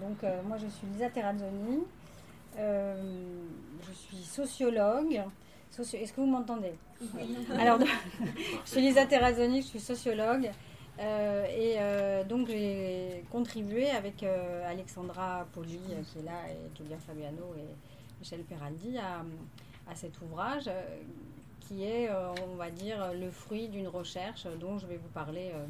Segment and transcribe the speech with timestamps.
[0.00, 1.84] donc, moi, je suis Lisa Terrazzoni.
[2.56, 5.22] je suis sociologue.
[5.78, 6.72] Est-ce que vous m'entendez?
[7.14, 7.36] Oui.
[7.58, 7.78] Alors,
[8.64, 10.50] je suis Lisa Terrazzoni, je suis sociologue.
[10.98, 11.76] et
[12.28, 14.24] donc, j'ai contribué avec
[14.66, 15.80] Alexandra Poli,
[16.12, 17.74] qui est là, et Julia Fabiano et
[18.20, 19.22] Michel Peraldi, à,
[19.90, 20.70] à cet ouvrage
[21.66, 25.50] qui est, euh, on va dire, le fruit d'une recherche dont je vais vous parler
[25.54, 25.66] euh,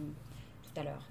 [0.62, 1.06] tout à l'heure.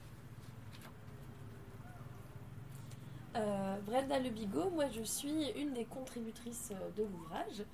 [3.35, 7.65] Euh, Brenda Le Bigot, moi je suis une des contributrices de l'ouvrage,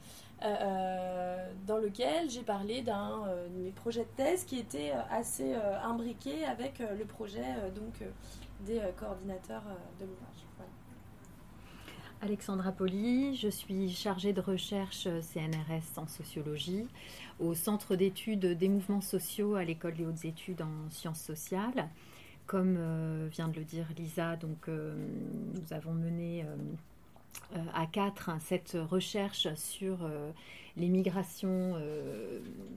[0.43, 5.53] euh, dans lequel j'ai parlé d'un de mes projets de thèse qui était assez
[5.83, 7.45] imbriqué avec le projet
[7.75, 8.03] donc,
[8.65, 9.63] des coordinateurs
[9.99, 10.45] de l'ouvrage.
[12.23, 16.85] Alexandra Poli, je suis chargée de recherche CNRS en sociologie
[17.39, 21.89] au Centre d'études des mouvements sociaux à l'École des hautes études en sciences sociales.
[22.47, 24.93] Comme euh, vient de le dire Lisa, donc, euh,
[25.53, 30.09] nous avons mené euh, à quatre hein, cette recherche sur
[30.77, 31.75] les migrations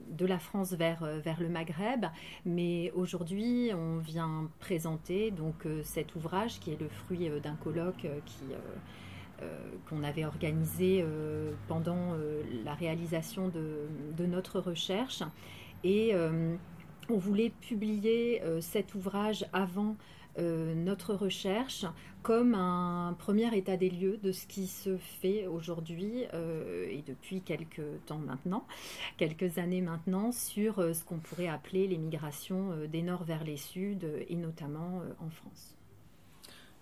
[0.09, 2.05] de la France vers, vers le Maghreb.
[2.45, 8.43] Mais aujourd'hui, on vient présenter donc, cet ouvrage qui est le fruit d'un colloque qui
[9.89, 11.05] qu'on avait organisé
[11.67, 12.15] pendant
[12.63, 15.23] la réalisation de, notre recherche.
[15.83, 16.13] Et
[17.09, 19.95] on voulait publier cet ouvrage avant
[20.37, 21.85] notre recherche
[22.21, 26.23] comme un premier état des lieux de ce qui se fait aujourd'hui
[26.89, 28.65] et depuis quelques temps maintenant,
[29.17, 34.05] quelques années maintenant, sur ce qu'on pourrait appeler les migrations des nord vers les sud
[34.27, 35.75] et notamment en France.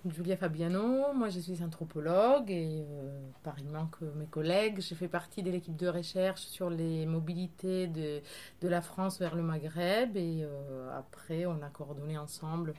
[0.06, 5.44] Julia Fabiano, moi je suis anthropologue et euh, pareillement que mes collègues, je fais partie
[5.44, 8.22] de l'équipe de recherche sur les mobilités de,
[8.62, 12.74] de la France vers le Maghreb et euh, après on a coordonné ensemble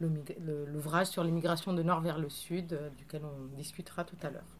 [0.00, 4.57] l'ouvrage sur l'immigration de nord vers le sud euh, duquel on discutera tout à l'heure.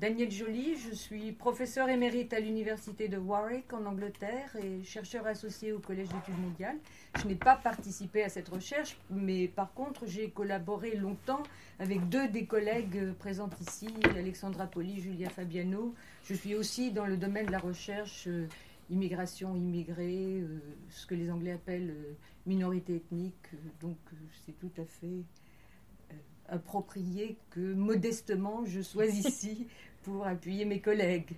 [0.00, 5.72] Daniel Joly, je suis professeur émérite à l'université de Warwick en Angleterre et chercheur associé
[5.72, 6.78] au Collège d'études mondiales.
[7.20, 11.42] Je n'ai pas participé à cette recherche, mais par contre j'ai collaboré longtemps
[11.78, 15.94] avec deux des collègues présents ici, Alexandra Poli, Julia Fabiano.
[16.24, 18.48] Je suis aussi dans le domaine de la recherche euh,
[18.88, 22.14] immigration, immigrés, euh, ce que les Anglais appellent euh,
[22.46, 23.50] minorité ethnique.
[23.82, 23.98] donc
[24.46, 25.24] c'est tout à fait
[26.50, 29.68] approprié que modestement je sois ici
[30.02, 31.34] pour appuyer mes collègues.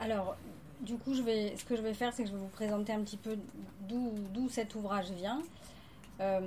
[0.00, 0.36] Alors,
[0.80, 2.92] du coup, je vais, ce que je vais faire, c'est que je vais vous présenter
[2.92, 3.36] un petit peu
[3.88, 5.42] d'où cet ouvrage vient.
[6.20, 6.40] Euh,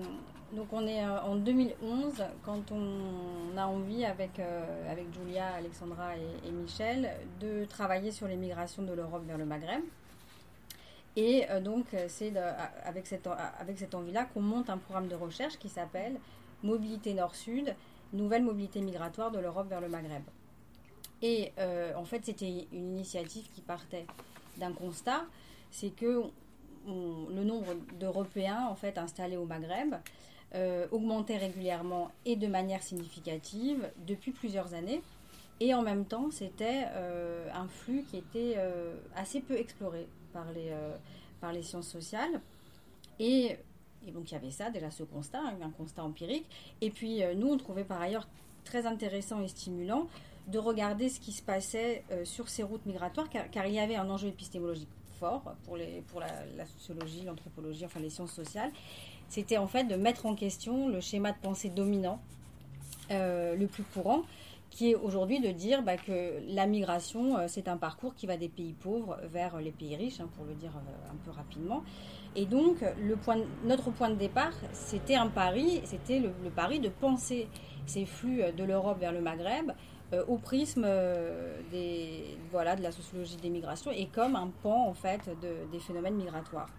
[0.54, 6.16] donc, on est euh, en 2011 quand on a envie, avec, euh, avec Julia, Alexandra
[6.18, 9.82] et, Michel, de travailler sur les migrations de l'Europe vers le Maghreb.
[11.16, 12.36] Et donc, c'est
[12.84, 13.28] avec cette,
[13.60, 16.16] avec cette envie-là qu'on monte un programme de recherche qui s'appelle
[16.64, 17.76] Mobilité Nord-Sud,
[18.14, 20.24] nouvelle mobilité migratoire de l'Europe vers le Maghreb.
[21.22, 24.06] Et euh, en fait, c'était une initiative qui partait
[24.58, 25.26] d'un constat,
[25.72, 26.24] c'est que
[26.86, 29.96] le nombre d'Européens en fait installés au Maghreb
[30.54, 35.02] euh, augmentait régulièrement et de manière significative depuis plusieurs années.
[35.62, 38.58] Et en même temps, c'était euh, un flux qui était
[39.16, 40.74] assez peu exploré par les,
[41.40, 42.42] par les sciences sociales.
[43.20, 43.58] Et
[44.08, 46.46] et donc il y avait ça, déjà ce constat, un constat empirique.
[46.82, 48.28] Et puis euh, nous, on trouvait par ailleurs
[48.64, 50.08] très intéressant et stimulant
[50.48, 53.96] de regarder ce qui se passait euh, sur ces routes migratoires, car, il y avait
[53.96, 58.72] un enjeu épistémologique fort pour, les, pour la, sociologie, l'anthropologie, enfin les sciences sociales.
[59.30, 62.20] C'était en fait de mettre en question le schéma de pensée dominant,
[63.12, 64.24] euh, le plus courant,
[64.70, 68.50] qui est aujourd'hui de dire bah, que la migration, c'est un parcours qui va des
[68.50, 70.72] pays pauvres vers les pays riches, hein, pour le dire
[71.10, 71.84] un peu rapidement.
[72.36, 72.78] Et donc,
[73.64, 77.48] notre point de départ, c'était un pari, c'était le, pari de penser
[77.86, 79.72] ces flux de l'Europe vers le Maghreb
[80.14, 85.30] euh, au prisme euh, de la sociologie des migrations et comme un pan en fait
[85.72, 86.70] des phénomènes migratoires.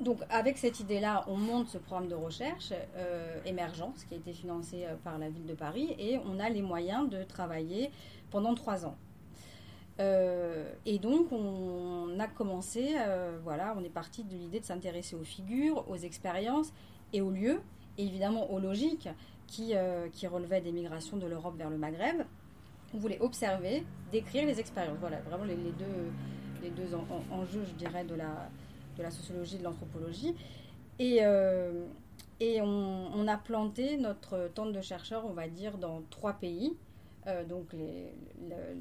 [0.00, 4.32] Donc avec cette idée-là, on monte ce programme de recherche euh, émergence qui a été
[4.34, 7.90] financé par la ville de Paris et on a les moyens de travailler
[8.30, 8.96] pendant trois ans.
[9.98, 15.16] Euh, et donc, on a commencé, euh, voilà, on est parti de l'idée de s'intéresser
[15.16, 16.72] aux figures, aux expériences
[17.12, 17.60] et aux lieux,
[17.98, 19.08] et évidemment aux logiques
[19.46, 22.22] qui, euh, qui relevaient des migrations de l'Europe vers le Maghreb.
[22.94, 24.98] On voulait observer, décrire les expériences.
[25.00, 26.10] Voilà, vraiment les, deux,
[26.62, 26.94] les deux
[27.30, 28.48] enjeux, je dirais, de la,
[28.96, 30.34] de la sociologie et de l'anthropologie.
[30.98, 31.20] Et,
[32.40, 36.76] et on, a planté notre tente de chercheurs, on va dire, dans trois pays.
[37.48, 38.12] donc les,
[38.48, 38.76] le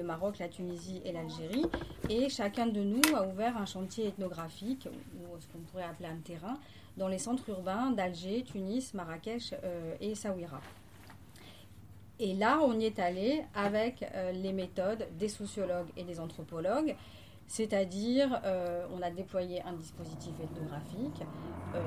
[0.00, 1.66] Maroc, la Tunisie et l'Algérie.
[2.08, 6.20] Et chacun de nous a ouvert un chantier ethnographique, ou ce qu'on pourrait appeler un
[6.24, 6.58] terrain,
[6.96, 9.54] dans les centres urbains d'Alger, Tunis, Marrakech
[10.00, 10.60] et Essaouira.
[12.18, 16.94] Et là, on y est allé avec les méthodes des sociologues et des anthropologues
[17.52, 21.22] c'est-à-dire, euh, on a déployé un dispositif ethnographique
[21.74, 21.80] euh,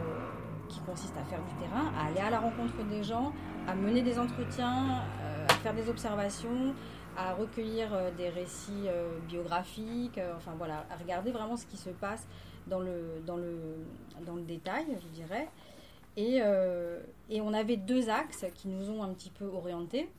[0.69, 3.34] qui consiste à faire du terrain, à aller à la rencontre des gens,
[3.68, 6.75] à mener des entretiens, euh, à faire des observations,
[7.18, 8.88] à recueillir des récits
[9.28, 12.28] biographiques, enfin voilà, à regarder vraiment ce qui se passe
[12.68, 13.58] dans le, dans le,
[14.26, 15.48] dans le détail, je dirais.
[16.18, 16.42] Et,
[17.30, 20.10] et on avait deux axes qui nous ont un petit peu orientés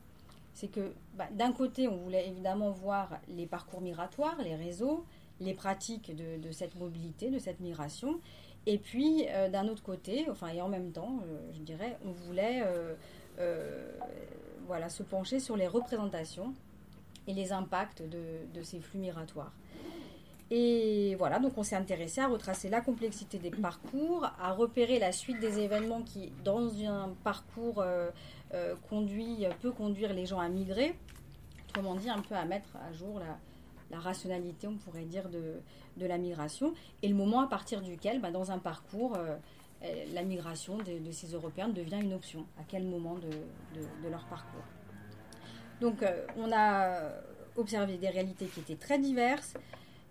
[0.56, 5.04] c'est que bah, d'un côté, on voulait évidemment voir les parcours migratoires, les réseaux,
[5.38, 8.20] les pratiques de, cette mobilité, de cette migration.
[8.64, 12.10] Et puis, euh, d'un autre côté, enfin, et en même temps, euh, je dirais, on
[12.10, 12.64] voulait
[13.38, 13.92] euh,
[14.66, 16.54] voilà, se pencher sur les représentations
[17.26, 19.52] et les impacts de, ces flux migratoires.
[20.50, 25.10] Et voilà, donc on s'est intéressé à retracer la complexité des parcours, à repérer la
[25.10, 27.84] suite des événements qui, dans un parcours,
[28.88, 30.96] conduit, peut conduire les gens à migrer.
[31.68, 33.20] Autrement dit, un peu à mettre à jour
[33.90, 35.60] la, rationalité, on pourrait dire, de,
[36.06, 39.36] la migration, et le moment à partir duquel, bah, dans un parcours, euh,
[39.82, 44.62] euh, la migration de, ces Européens devient une option, à quel moment de leur parcours.
[45.80, 47.00] Donc euh, on a
[47.56, 49.54] observé des réalités qui étaient très diverses,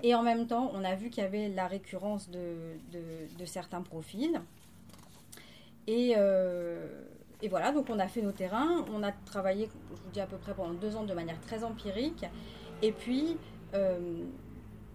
[0.04, 4.42] et en même temps, on a vu qu'il y avait la récurrence de, certains profils.
[5.88, 6.16] Et,
[7.42, 10.26] et, voilà, donc on a fait nos terrains, on a travaillé, je vous dis à
[10.26, 12.26] peu près pendant deux ans de manière très empirique,
[12.82, 13.38] et puis
[13.74, 14.26] euh,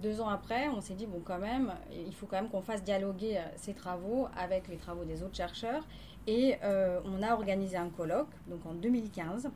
[0.03, 1.73] deux ans après, on s'est dit, bon, quand même,
[2.07, 5.37] il faut quand même qu'on fasse dialoguer euh, ces travaux avec les travaux des autres
[5.37, 5.87] chercheurs.
[6.27, 9.51] Et euh, on a organisé un colloque, donc en 2015,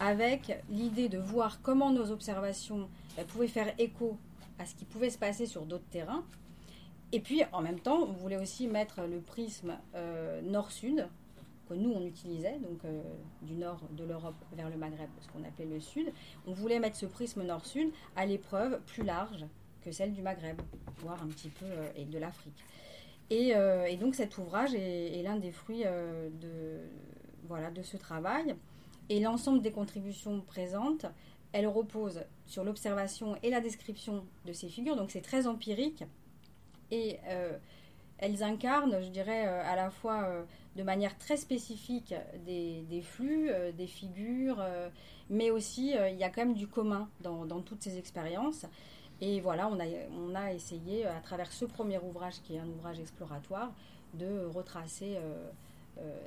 [0.00, 2.88] avec l'idée de voir comment nos observations
[3.28, 4.16] pouvaient faire écho
[4.58, 6.24] à ce qui pouvait se passer sur d'autres terrains.
[7.12, 9.76] Et puis, en même temps, on voulait aussi mettre le prisme
[10.44, 11.08] nord-sud,
[11.68, 13.02] que nous on utilisait, donc euh,
[13.42, 16.12] du nord de l'Europe vers le Maghreb, ce qu'on appelait le sud,
[16.46, 19.44] on voulait mettre ce prisme nord-sud à l'épreuve plus large
[19.82, 20.60] que celle du Maghreb,
[20.98, 22.64] voire un petit peu euh, et de l'Afrique.
[23.30, 26.80] Euh, et, donc cet ouvrage est, l'un des fruits de,
[27.46, 28.56] voilà, de ce travail.
[29.08, 31.06] Et l'ensemble des contributions présentes,
[31.52, 36.04] elles reposent sur l'observation et la description de ces figures, donc c'est très empirique.
[36.90, 37.18] Et
[38.18, 40.44] elles incarnent, je dirais, à la fois
[40.78, 42.14] de manière très spécifique
[42.46, 44.88] des, flux, euh, des figures, euh,
[45.28, 48.64] mais aussi euh, il y a quand même du commun dans, toutes ces expériences.
[49.20, 49.84] Et voilà, on a,
[50.16, 53.72] on a essayé, à travers ce premier ouvrage, qui est un ouvrage exploratoire,
[54.14, 55.18] de retracer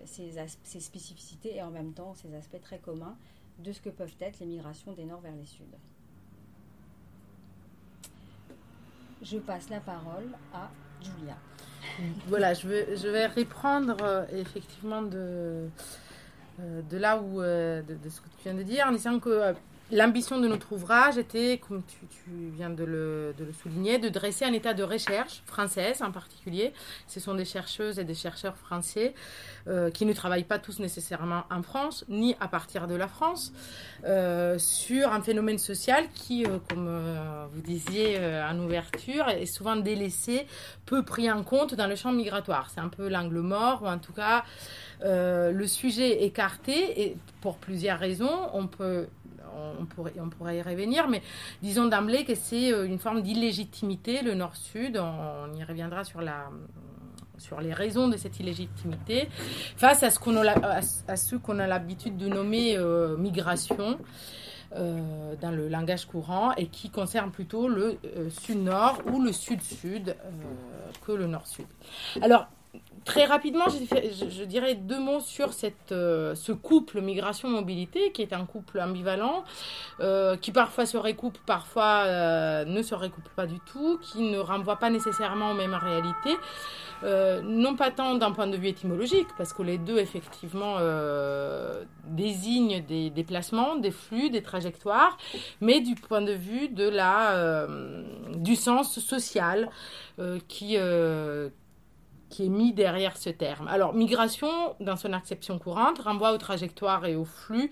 [0.06, 0.34] ces,
[0.64, 3.16] ces, spécificités et en même temps ces aspects très communs
[3.60, 5.66] de ce que peuvent être les migrations des nord vers les sud.
[9.22, 10.70] Je passe la parole à
[11.02, 11.38] Julia.
[12.28, 15.68] Voilà, je vais, reprendre euh, effectivement de,
[16.60, 19.54] euh, de là où, euh, de, ce que tu viens de dire, en disant que
[19.92, 24.74] L'ambition de notre ouvrage était, comme tu, viens de le, souligner, de dresser un état
[24.74, 26.72] de recherche française en particulier.
[27.08, 29.14] Ce sont des chercheuses et des chercheurs français
[29.68, 33.52] euh, qui ne travaillent pas tous nécessairement en France, ni à partir de la France,
[34.06, 36.90] euh, sur un phénomène social qui, euh, comme
[37.52, 38.18] vous disiez
[38.50, 40.48] en ouverture, est souvent délaissé,
[40.86, 42.70] peu pris en compte dans le champ migratoire.
[42.74, 44.46] C'est un peu l'angle mort, ou en tout cas
[45.04, 48.50] le sujet écarté, et pour plusieurs raisons.
[48.54, 49.08] On peut
[49.80, 51.22] on pourrait, on pourrait y revenir, mais
[51.62, 54.98] disons d'emblée que c'est euh, une forme d'illégitimité, le Nord-Sud.
[54.98, 56.50] On, y reviendra sur la
[57.38, 59.28] sur les raisons de cette illégitimité,
[59.76, 63.98] face à ce qu'on a, à, ce qu'on a l'habitude de nommer euh, migration
[64.76, 67.98] euh, dans le langage courant et qui concerne plutôt le
[68.30, 70.16] sud-nord ou le sud-sud
[71.04, 71.66] que le nord-sud.
[72.22, 72.48] Alors,
[73.04, 78.46] Très rapidement, je, dirais deux mots sur cette, euh, ce couple migration-mobilité, qui est un
[78.46, 79.44] couple ambivalent,
[80.02, 84.38] euh, qui parfois se recoupe, parfois euh, ne se recoupe pas du tout, qui ne
[84.38, 86.38] renvoie pas nécessairement aux mêmes réalités.
[87.44, 90.78] non pas tant d'un point de vue étymologique, parce que les deux, effectivement,
[92.06, 95.18] désignent des déplacements, des flux, des trajectoires,
[95.60, 97.66] mais du point de vue de la,
[98.36, 99.70] du sens social
[100.48, 100.78] qui
[102.32, 103.68] qui est mis derrière ce terme.
[103.68, 107.70] Alors, migration, dans son acception courante, renvoie aux trajectoires et aux flux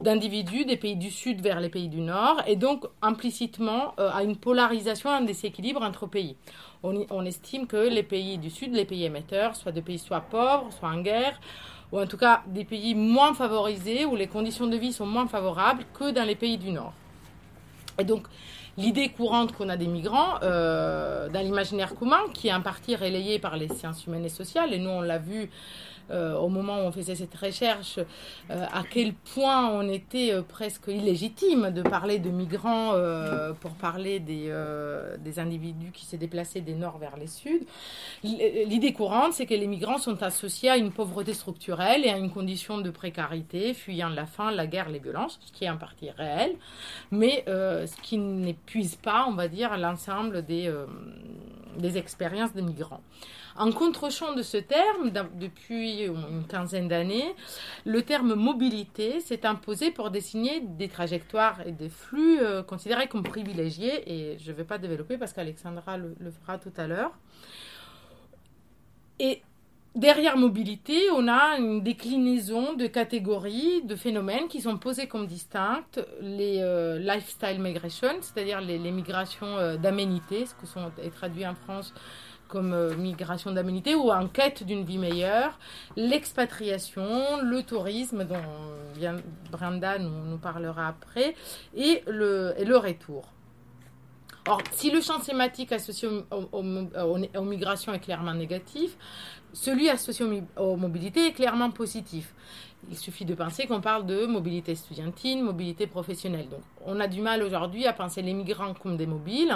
[0.00, 4.24] d'individus des pays du Sud vers les pays du Nord, et donc implicitement euh, à
[4.24, 6.36] une polarisation, un déséquilibre entre pays.
[6.82, 10.68] On, estime que les pays du Sud, les pays émetteurs, soit des pays soit pauvres,
[10.70, 11.38] soit en guerre,
[11.90, 15.26] ou en tout cas des pays moins favorisés, où les conditions de vie sont moins
[15.26, 16.92] favorables que dans les pays du Nord.
[17.98, 18.28] Et donc,
[18.78, 23.38] l'idée courante qu'on a des migrants, euh, dans l'imaginaire commun, qui est en partie relayée
[23.38, 25.50] par les sciences humaines et sociales, et nous on l'a vu
[26.10, 30.42] euh, au moment où on faisait cette recherche, euh, à quel point on était euh,
[30.42, 32.94] presque illégitime de parler de migrants
[33.60, 34.52] pour parler des,
[35.18, 37.62] des individus qui s'est déplacés des nord vers les sud.
[38.22, 42.30] L'idée courante, c'est que les migrants sont associés à une pauvreté structurelle et à une
[42.30, 46.10] condition de précarité, fuyant la faim, la guerre, les violences, ce qui est en partie
[46.10, 46.52] réel,
[47.10, 50.72] mais ce qui n'épuise pas, on va dire, l'ensemble des,
[51.78, 53.02] des expériences des migrants.
[53.58, 57.34] En contre-champ de ce terme, depuis une quinzaine d'années,
[57.84, 63.24] le terme mobilité s'est imposé pour désigner des trajectoires et des flux euh, considérés comme
[63.24, 67.10] privilégiés, et je ne vais pas développer parce qu'Alexandra le, fera tout à l'heure.
[69.18, 69.42] Et
[69.96, 75.82] derrière mobilité, on a une déclinaison de catégories, de phénomènes qui sont posés comme distincts.
[76.20, 81.92] Les euh, lifestyle migration, c'est-à-dire les, migrations euh, d'aménité, ce que sont traduits en France
[82.48, 85.58] comme euh, migration d'aménité ou en quête d'une vie meilleure,
[85.96, 88.36] l'expatriation, le tourisme dont
[89.52, 91.34] Brenda nous, parlera après,
[91.76, 93.28] et le, et le retour.
[94.48, 98.96] Or, si le champ thématique associé aux, migrations est clairement négatif,
[99.52, 100.24] celui associé
[100.56, 102.32] aux, mobilités est clairement positif.
[102.90, 106.48] Il suffit de penser qu'on parle de mobilité estudiantine, mobilité professionnelle.
[106.48, 109.54] Donc, on a du mal aujourd'hui à penser les migrants comme des mobiles.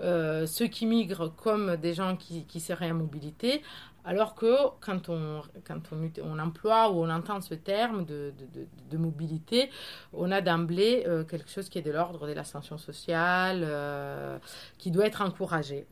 [0.00, 3.62] Euh, ceux qui migrent comme des gens qui, seraient en mobilité,
[4.04, 8.96] alors que quand on, quand on, emploie ou on entend ce terme de, de, de,
[8.96, 9.70] mobilité,
[10.12, 14.38] on a d'emblée euh, quelque chose qui est de l'ordre de l'ascension sociale, euh,
[14.78, 15.86] qui doit être encouragé.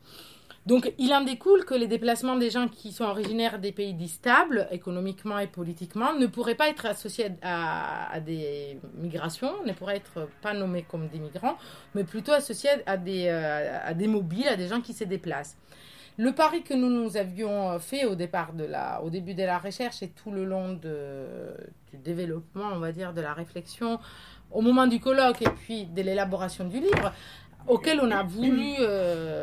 [0.67, 4.09] Donc, il en découle que les déplacements des gens qui sont originaires des pays dits
[4.09, 10.27] stables, économiquement et politiquement, ne pourraient pas être associés à, des migrations, ne pourraient être
[10.41, 11.57] pas nommés comme des migrants,
[11.95, 15.55] mais plutôt associés à des, euh, à des mobiles, à des gens qui se déplacent.
[16.17, 19.59] Le pari que nous nous avions fait au départ de la, au début de la
[19.59, 21.27] recherche et tout le long de,
[21.93, 23.99] du développement, on va dire, de la réflexion,
[24.51, 27.13] au moment du colloque et puis de l'élaboration du livre,
[27.67, 29.36] auquel on a voulu euh,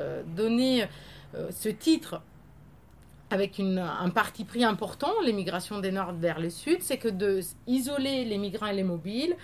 [1.51, 2.21] ce titre
[3.31, 8.25] avec un parti pris important, l'émigration des Nord vers le Sud, c'est que de isoler
[8.25, 9.37] les migrants et les mobiles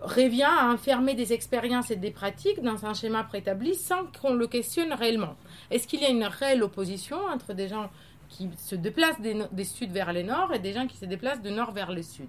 [0.00, 4.46] revient à enfermer des expériences et des pratiques dans un schéma préétabli sans qu'on le
[4.46, 5.36] questionne réellement.
[5.70, 7.90] Est-ce qu'il y a une réelle opposition entre des gens
[8.28, 11.42] qui se déplacent des, des Sud vers les Nord et des gens qui se déplacent
[11.42, 12.28] de Nord vers le Sud?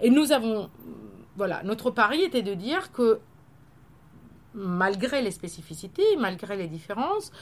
[0.00, 0.70] Et nous avons,
[1.36, 3.20] voilà, notre pari était de dire que
[4.54, 7.32] malgré les spécificités, malgré les différences,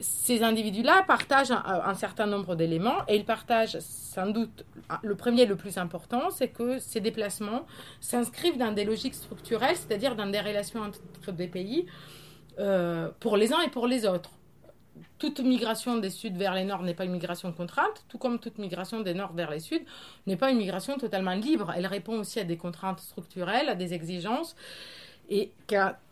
[0.00, 4.64] ces individus-là partagent un, certain nombre d'éléments et ils partagent sans doute
[5.02, 7.66] le premier le plus important, c'est que ces déplacements
[8.00, 11.86] s'inscrivent dans des logiques structurelles, c'est-à-dire dans des relations entre des pays
[12.58, 14.30] euh, pour les uns et pour les autres.
[15.18, 18.58] Toute migration des sud vers les nord n'est pas une migration contrainte, tout comme toute
[18.58, 19.82] migration des nord vers les sud
[20.26, 21.72] n'est pas une migration totalement libre.
[21.74, 24.56] Elle répond aussi à des contraintes structurelles, à des exigences,
[25.28, 25.52] et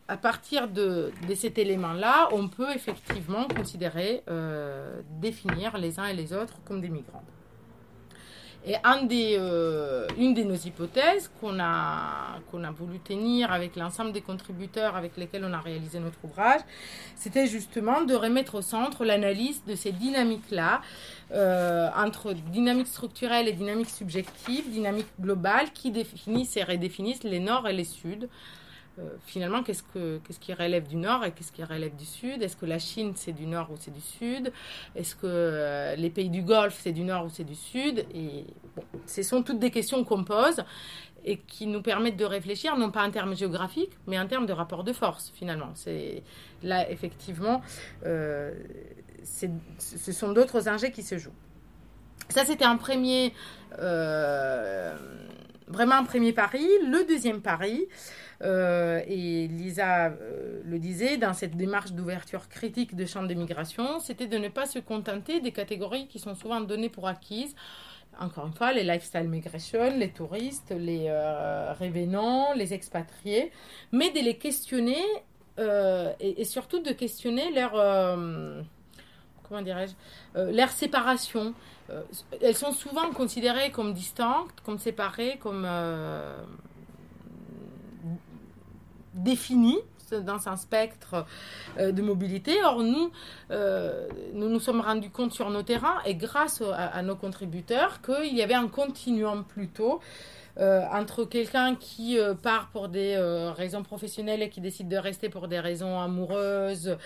[0.09, 6.33] à partir de, cet élément-là, on peut effectivement considérer, euh, définir les uns et les
[6.33, 7.25] autres comme des migrants.
[8.67, 12.41] Et euh, une de nos hypothèses qu'on a,
[12.79, 16.63] voulu tenir avec l'ensemble des contributeurs avec lesquels on a réalisé notre ouvrage,
[17.15, 20.81] c'était justement de remettre au centre l'analyse de ces dynamiques-là,
[21.33, 27.69] euh, entre dynamiques structurelles et dynamiques subjectives, dynamiques globales qui définissent et redéfinissent les nord
[27.69, 28.31] et les sud
[28.99, 32.43] euh, finalement, qu'est-ce, que, qu'est-ce qui relève du nord et qu'est-ce qui relève du sud?
[32.43, 34.53] Est-ce que la Chine, c'est du nord ou c'est du sud?
[34.95, 38.07] Est-ce que euh, les pays du Golfe, c'est du nord ou c'est du sud?
[38.15, 38.45] Et
[38.77, 40.63] bon, ce sont toutes des questions qu'on pose
[41.25, 44.53] et qui nous permettent de réfléchir, non pas en termes géographiques, mais en termes de
[44.53, 45.71] rapport de force, finalement.
[45.75, 46.23] C'est,
[46.63, 47.63] là, effectivement,
[48.05, 48.53] euh,
[49.25, 51.33] ce sont d'autres enjeux qui se jouent.
[52.29, 53.33] Ça, c'était un premier,
[55.67, 56.67] vraiment un premier pari.
[56.87, 57.87] Le deuxième pari,
[58.43, 64.01] euh, et Lisa euh, le disait, dans cette démarche d'ouverture critique de champs de migration,
[64.01, 67.55] c'était de ne pas se contenter des catégories qui sont souvent données pour acquises.
[68.21, 73.51] Encore une fois, les lifestyle migration, les touristes, les euh, révénants, les expatriés,
[73.91, 75.03] mais de les questionner
[76.19, 77.73] et, surtout de questionner leur
[79.45, 79.95] comment dirais-je,
[80.35, 81.55] leur séparation.
[82.41, 85.67] Elles sont souvent considérées comme distinctes, comme séparées, comme
[89.15, 89.79] défini
[90.13, 91.27] dans un spectre
[91.79, 92.63] euh, de mobilité.
[92.63, 93.11] Or, nous,
[93.51, 98.35] euh, nous nous sommes rendus compte sur nos terrains et grâce à, nos contributeurs qu'il
[98.35, 100.01] y avait un continuum plutôt
[100.61, 104.97] euh, entre quelqu'un qui euh, part pour des euh, raisons professionnelles et qui décide de
[104.97, 106.97] rester pour des raisons amoureuses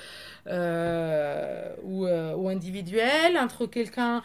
[0.49, 4.23] ou, ou, individuelles, entre quelqu'un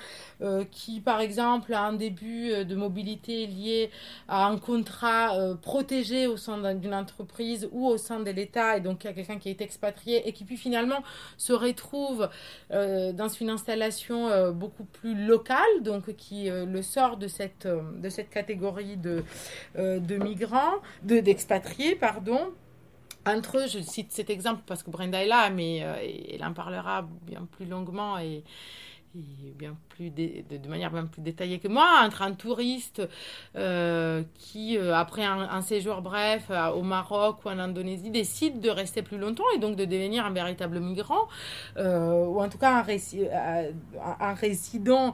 [0.71, 3.89] qui, par exemple, a un début de mobilité lié
[4.27, 9.03] à un contrat protégé au sein d'une entreprise ou au sein de l'État, et donc
[9.03, 11.03] il a quelqu'un qui est expatrié et qui puis finalement
[11.37, 12.29] se retrouve
[12.69, 18.97] dans une installation beaucoup plus locale, donc qui le sort de cette, de cette catégorie
[18.97, 19.23] de
[19.77, 22.53] euh, de, migrants, de, d'expatriés, pardon.
[23.25, 25.95] Entre eux, je cite cet exemple parce que Brenda est là, mais euh,
[26.31, 28.43] elle en parlera bien plus longuement et,
[29.15, 33.01] bien plus de, manière bien plus détaillée que moi, entre un touriste
[33.55, 39.17] euh, qui, après un, séjour bref au Maroc ou en Indonésie, décide de rester plus
[39.17, 41.27] longtemps et donc de devenir un véritable migrant,
[41.77, 42.83] ou en tout cas
[44.19, 45.13] un, résident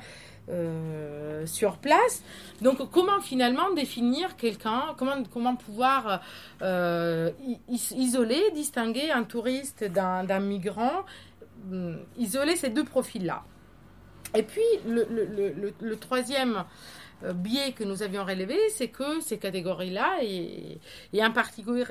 [0.52, 2.24] euh, sur place.
[2.62, 4.96] Donc, comment finalement définir quelqu'un?
[4.98, 6.22] Comment, comment pouvoir
[6.64, 7.30] euh,
[7.68, 11.04] isoler, distinguer un touriste d'un migrant?
[11.72, 13.44] Hum, Isoler ces deux profils-là.
[14.36, 16.64] Et puis, le, troisième
[17.24, 20.80] euh, biais que nous avions relevé, c'est que ces catégories-là, et,
[21.22, 21.86] en particulier,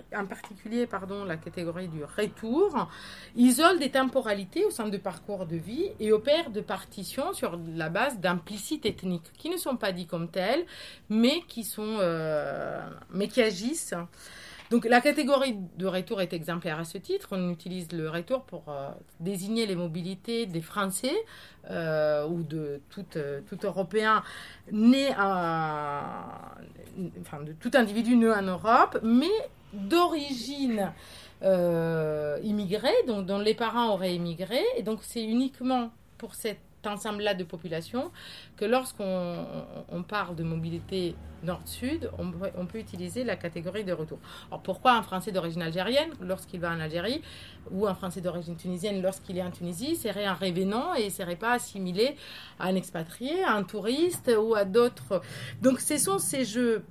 [1.26, 2.88] la catégorie du retour,
[3.36, 7.88] isolent des temporalités au sein du parcours de vie et opèrent de partitions sur la
[7.88, 10.64] base d'implicites ethniques qui ne sont pas dit comme telles,
[11.08, 12.80] mais qui, sont, euh,
[13.10, 13.94] mais qui agissent.
[14.70, 17.28] Donc la catégorie de retour est exemplaire à ce titre.
[17.32, 21.14] On utilise le retour pour euh, désigner les mobilités des Français
[21.70, 24.22] euh, ou de tout, euh, tout Européen
[24.70, 26.42] né enfin
[27.44, 29.26] de tout individu né en Europe, mais
[29.72, 30.92] d'origine
[32.42, 34.60] immigrée, donc dont les parents auraient immigré.
[34.76, 38.10] Et donc c'est uniquement pour cette ensemble-là de population
[38.56, 39.46] que lorsqu'on
[39.88, 44.18] on parle de mobilité nord-sud, on, on, peut utiliser la catégorie de retour.
[44.48, 47.22] Alors pourquoi un Français d'origine algérienne lorsqu'il va en Algérie
[47.70, 51.36] ou un Français d'origine tunisienne lorsqu'il est en Tunisie serait un révénant et ne serait
[51.36, 52.16] pas assimilé
[52.58, 55.22] à un expatrié, à un touriste ou à d'autres?
[55.62, 56.84] Donc ce sont ces jeux,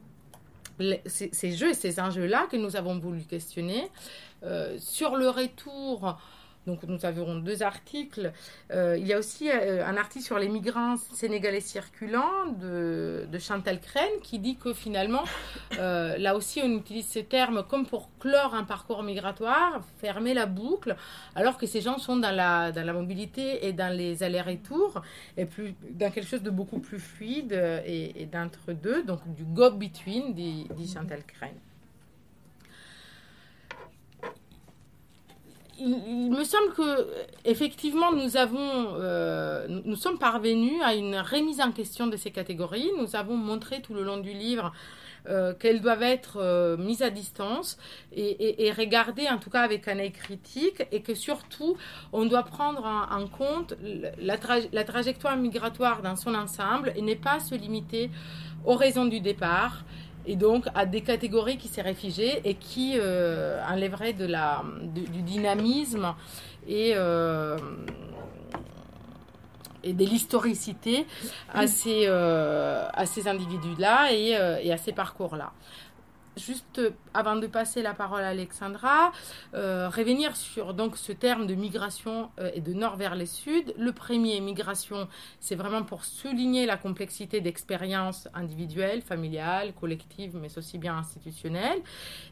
[1.06, 3.90] ces, jeux et ces enjeux-là que nous avons voulu questionner.
[4.44, 6.18] Euh, sur le retour,
[6.68, 8.32] donc nous avons deux articles.
[8.72, 13.80] Euh, il y a aussi euh, un article sur les migrants sénégalais circulants de, Chantal
[13.80, 15.24] Crène qui dit que finalement,
[15.80, 20.46] euh, là aussi on utilise ce terme comme pour clore un parcours migratoire, fermer la
[20.48, 20.96] boucle,
[21.36, 25.02] alors que ces gens sont dans la, dans la mobilité et dans les allers-retours,
[25.38, 27.54] et plus, dans quelque chose de beaucoup plus fluide
[27.86, 31.67] et, d'entre deux, donc du go-between, dit, dit Chantal Crène.
[35.80, 37.08] Il, me semble que
[37.46, 42.90] effectivement nous avons euh, nous sommes parvenus à une remise en question de ces catégories.
[43.00, 44.72] Nous avons montré tout le long du livre
[45.30, 47.78] euh, qu'elles doivent être euh, mises à distance
[48.16, 51.76] et, regardées en tout cas avec un œil critique et que surtout
[52.14, 53.74] on doit prendre en, compte
[54.20, 54.38] la,
[54.72, 58.10] la, trajectoire migratoire dans son ensemble et ne pas se limiter
[58.66, 59.84] aux raisons du départ
[60.28, 66.14] et donc à des catégories qui s'est réfugiées et qui euh, enlèveraient du dynamisme
[66.68, 67.58] et, euh,
[69.84, 71.08] et de l'historicité
[71.54, 72.88] à ces, euh,
[73.26, 75.54] individus-là et, à ces parcours-là
[76.38, 76.82] juste
[77.14, 79.12] avant de passer la parole à Alexandra,
[79.54, 83.74] euh, revenir sur donc ce terme de migration euh, et de nord vers le sud.
[83.78, 85.08] Le premier, migration,
[85.40, 91.80] c'est vraiment pour souligner la complexité d'expériences individuelles, familiales, collectives, mais aussi bien institutionnelles.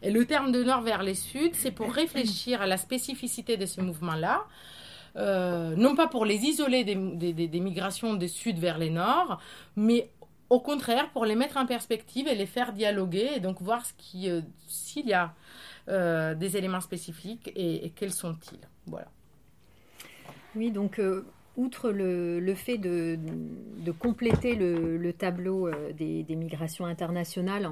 [0.01, 3.65] Et le terme de nord vers le sud, c'est pour réfléchir à la spécificité de
[3.65, 4.45] ce mouvement-là.
[5.17, 9.39] Euh, non pas pour les isoler des, des, des, migrations sud vers les nord,
[9.77, 10.09] mais
[10.49, 13.83] au contraire, pour les mettre en perspective et les faire dialoguer et donc voir
[14.15, 15.33] euh, s'il y a
[15.89, 18.59] euh, des éléments spécifiques et, quels sont-ils.
[18.85, 19.07] Voilà.
[20.55, 21.25] Oui, donc euh,
[21.57, 23.17] outre le, fait de,
[23.97, 27.67] compléter le, tableau des, migrations internationales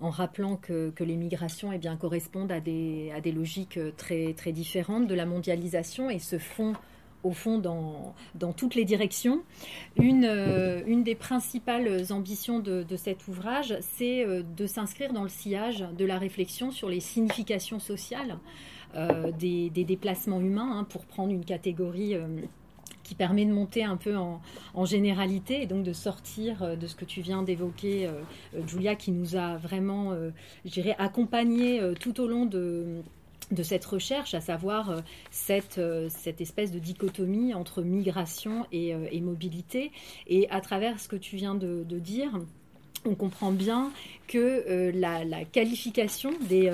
[0.00, 5.24] en, rappelant que, les migrations eh bien, correspondent à des, logiques très différentes de la
[5.24, 6.74] mondialisation et se font
[7.24, 9.42] au fond dans, dans toutes les directions.
[9.96, 15.28] Une, euh, une des principales ambitions de, cet ouvrage, c'est euh, de s'inscrire dans le
[15.28, 18.38] sillage de la réflexion sur les significations sociales
[18.94, 22.14] euh, des, déplacements humains, hein, pour prendre une catégorie
[23.02, 24.40] qui permet de monter un peu en,
[24.74, 28.08] en, généralité et donc de sortir de ce que tu viens d'évoquer,
[28.66, 30.14] Julia, qui nous a vraiment,
[30.64, 33.02] je dirais, accompagné tout au long de
[33.50, 38.94] de cette recherche, à savoir euh, cette, euh, cette espèce de dichotomie entre migration et,
[38.94, 39.90] euh, mobilité.
[40.26, 42.30] Et à travers ce que tu viens de, dire,
[43.04, 43.90] on comprend bien
[44.26, 46.70] que la, qualification des,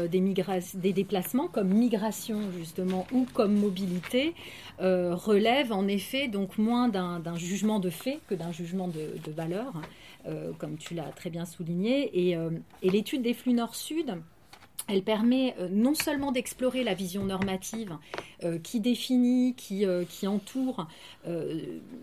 [0.92, 4.34] déplacements comme migration justement ou comme mobilité
[4.78, 9.72] relève en effet donc moins d'un jugement de fait que d'un jugement de, valeur,
[10.58, 12.10] comme tu l'as très bien souligné.
[12.28, 12.36] Et,
[12.82, 14.16] et l'étude des flux nord-sud,
[14.86, 17.96] elle permet euh, non seulement d'explorer la vision normative
[18.42, 20.86] euh, qui définit, qui, euh, entoure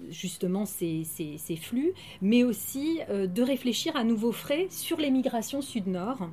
[0.09, 6.29] justement ces, ces, flux, mais aussi de réfléchir à nouveau frais sur les migrations sud-nord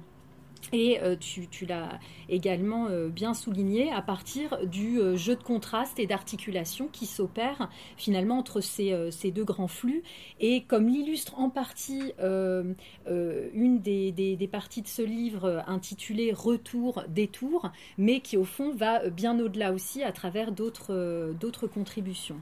[0.73, 5.99] et euh, tu, l'as également euh, bien souligné à partir du euh, jeu de contraste
[5.99, 10.03] et d'articulation qui s'opère finalement entre ces, deux grands flux.
[10.41, 17.71] Et comme l'illustre en partie une des, des, parties de ce livre intitulé Retour, détour,
[17.97, 22.41] mais qui au fond va bien au-delà aussi à travers d'autres contributions.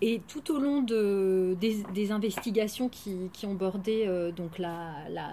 [0.00, 4.92] Et tout au long de, des, investigations qui, ont bordé euh, donc la,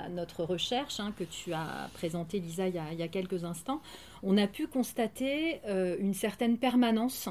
[0.10, 3.82] notre recherche, hein, que tu as présentée, Lisa, il y a, quelques instants,
[4.24, 7.30] on a pu constater euh, une certaine permanence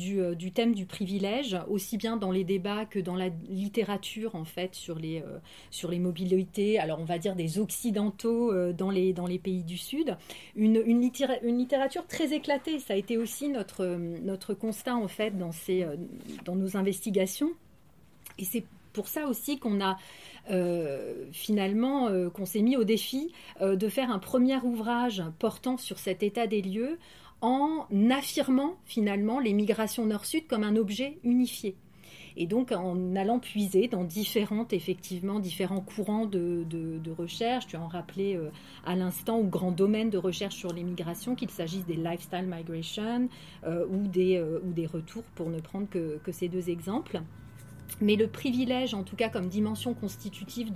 [0.00, 4.44] euh, du, thème du privilège, aussi bien dans les débats que dans la littérature, en
[4.44, 5.38] fait, sur les, euh,
[5.70, 9.76] sur les mobilités, alors on va dire des occidentaux dans, les, dans les pays du
[9.76, 10.16] Sud.
[10.56, 15.52] Une, une, littérature très éclatée, ça a été aussi notre, notre constat, en fait, dans,
[15.52, 15.86] ces,
[16.44, 17.50] dans nos investigations.
[18.38, 19.96] Et c'est pour ça aussi qu'on a
[21.30, 26.48] finalement qu'on s'est mis au défi de faire un premier ouvrage portant sur cet état
[26.48, 26.98] des lieux
[27.42, 31.76] en affirmant finalement les migrations nord-sud comme un objet unifié.
[32.36, 36.64] Et donc en allant puiser dans différentes, effectivement, différents courants de,
[37.18, 38.50] recherche, tu as en rappelé euh,
[38.86, 43.28] à l'instant, ou grands domaines de recherche sur les migrations, qu'il s'agisse des lifestyle migration
[43.66, 47.20] euh, ou, des, euh, ou des retours, pour ne prendre que ces deux exemples.
[48.00, 50.72] Mais le privilège, en tout cas comme dimension constitutive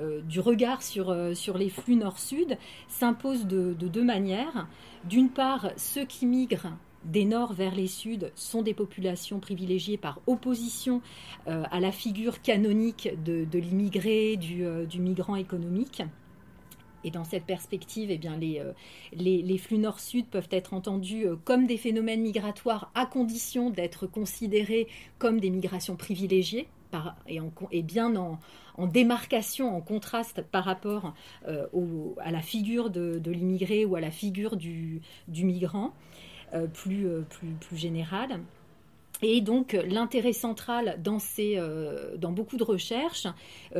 [0.00, 2.56] euh, du regard sur, euh, sur les flux nord-sud,
[2.88, 4.66] s'impose de, deux manières.
[5.04, 6.72] D'une part, ceux qui migrent
[7.04, 11.02] des nord vers les sud sont des populations privilégiées par opposition
[11.46, 16.02] euh, à la figure canonique de, l'immigré, du, migrant économique.
[17.04, 18.62] Et dans cette perspective, eh bien, les,
[19.12, 24.88] les, flux nord-sud peuvent être entendus comme des phénomènes migratoires à condition d'être considérés
[25.18, 26.66] comme des migrations privilégiées
[27.26, 28.38] et, en, et bien en,
[28.86, 31.14] démarcation, en contraste par rapport
[31.48, 31.66] euh,
[32.20, 35.92] à la figure de, l'immigré ou à la figure du, migrant,
[36.54, 38.40] euh, plus, euh, plus, plus générale.
[39.22, 41.58] Et donc l'intérêt central dans, ces,
[42.18, 43.26] dans beaucoup de recherches,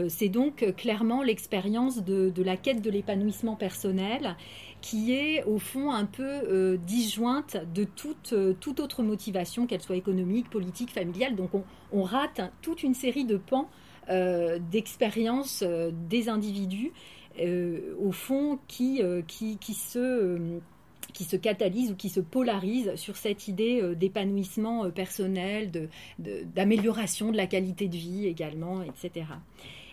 [0.08, 4.36] c'est donc clairement l'expérience de, la quête de l'épanouissement personnel
[4.80, 8.32] qui est au fond un peu disjointe de toute,
[8.80, 11.34] autre motivation, qu'elle soit économique, politique, familiale.
[11.36, 13.68] Donc on, on, rate toute une série de pans
[14.10, 16.92] euh, d'expérience euh, des individus,
[17.40, 20.60] euh, au fond, qui, qui, qui se
[21.12, 27.36] qui se catalyse ou qui se polarise sur cette idée d'épanouissement personnel, d'amélioration de, de,
[27.36, 29.26] la qualité de vie également, etc.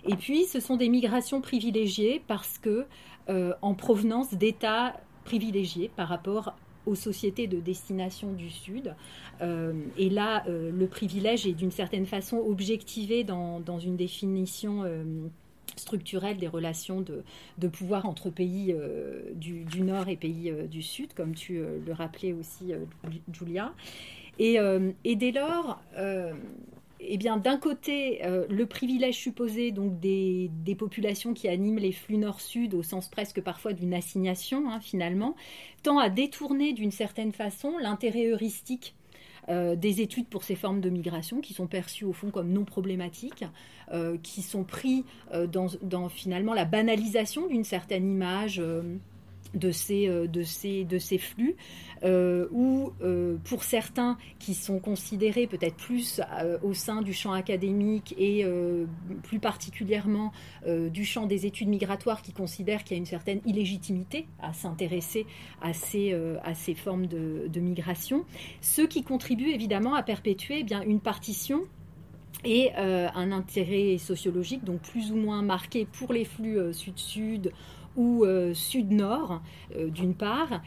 [0.07, 2.85] Et puis, ce sont des migrations privilégiées parce que,
[3.27, 8.95] en provenance d'États privilégiés par rapport aux sociétés de destination du Sud.
[9.41, 14.83] Euh, et là, euh, le privilège est d'une certaine façon objectivé dans, dans une définition
[14.83, 15.03] euh,
[15.75, 18.75] structurelle des relations de, pouvoir entre pays
[19.35, 22.73] du, du, Nord et pays du Sud, comme tu le rappelais aussi,
[23.31, 23.73] Julia.
[24.39, 24.57] Et,
[25.15, 25.81] dès lors,
[27.03, 32.17] eh bien, d'un côté, euh, le privilège supposé donc des, populations qui animent les flux
[32.17, 35.35] nord-sud, au sens presque parfois d'une assignation, hein, finalement,
[35.83, 38.95] tend à détourner d'une certaine façon l'intérêt heuristique
[39.49, 42.65] euh, des études pour ces formes de migration qui sont perçues au fond comme non
[42.65, 43.45] problématiques,
[43.91, 45.03] euh, qui sont pris
[45.51, 48.61] dans, dans, finalement la banalisation d'une certaine image
[49.53, 51.55] de ces, euh, de ces, flux,
[52.03, 56.21] euh, ou euh, pour certains qui sont considérés peut-être plus
[56.63, 58.45] au sein du champ académique et
[59.23, 60.31] plus particulièrement
[60.67, 65.25] du champ des études migratoires qui considèrent qu'il y a une certaine illégitimité à s'intéresser
[65.61, 68.25] à ces, formes de, de, migration,
[68.61, 71.63] ce qui contribue évidemment à perpétuer eh bien, une partition
[72.43, 77.51] et un intérêt sociologique donc plus ou moins marqué pour les flux sud-sud
[77.95, 79.41] ou euh, sud-nord
[79.75, 80.61] euh, d'une part,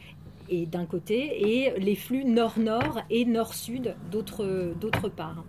[0.49, 5.43] et d'un côté, et les flux nord-nord et nord-sud d'autre part.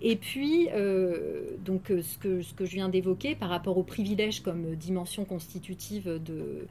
[0.00, 4.40] Et puis, euh, donc, ce que, ce que je viens d'évoquer par rapport au privilège
[4.40, 6.66] comme dimension constitutive de,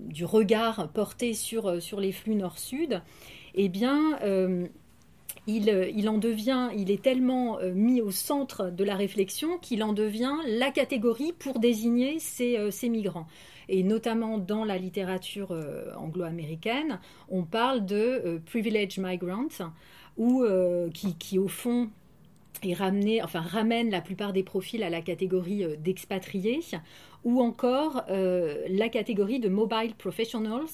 [0.00, 3.00] du regard porté sur, sur les flux nord-sud,
[3.54, 4.18] eh bien,
[5.46, 10.34] il, en devient, il est tellement mis au centre de la réflexion qu'il en devient
[10.44, 13.28] la catégorie pour désigner ces, ces migrants
[13.72, 15.56] et notamment dans la littérature
[15.96, 19.72] anglo-américaine, on parle de privileged migrants,
[20.18, 20.44] ou
[20.92, 21.88] qui, qui, au fond
[22.62, 26.60] et ramener, enfin, ramène la plupart des profils à la catégorie euh, d'expatriés,
[27.24, 30.68] ou encore euh, la catégorie de mobile professionals,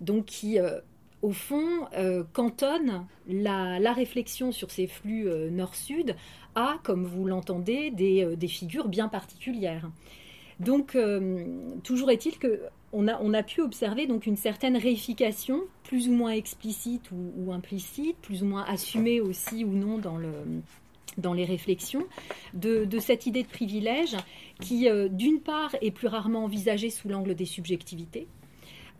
[0.00, 0.80] donc qui, euh,
[1.22, 1.86] au fond,
[2.32, 6.16] cantonne la, réflexion sur ces flux nord-sud
[6.56, 9.88] à, comme vous l'entendez, des, figures bien particulières.
[10.60, 10.96] Donc,
[11.82, 12.60] toujours est-il que
[12.92, 18.46] on a, pu observer une certaine réification, plus ou moins explicite ou, implicite, plus ou
[18.46, 20.32] moins assumée aussi ou non dans le,
[21.16, 22.04] dans les réflexions
[22.54, 24.16] de, cette idée de privilège
[24.60, 28.28] qui, euh, d'une part, est plus rarement envisagée sous l'angle des subjectivités.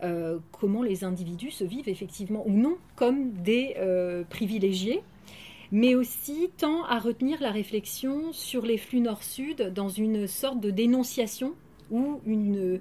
[0.03, 5.01] Euh, comment les individus se vivent effectivement ou non comme des euh, privilégiés,
[5.73, 10.69] mais aussi tend à retenir la réflexion sur les flux nord-sud dans une sorte de
[10.69, 11.55] dénonciation
[11.91, 12.79] ou une,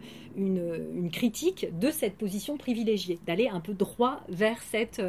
[1.11, 5.03] critique de cette position privilégiée, d'aller un peu droit vers cette,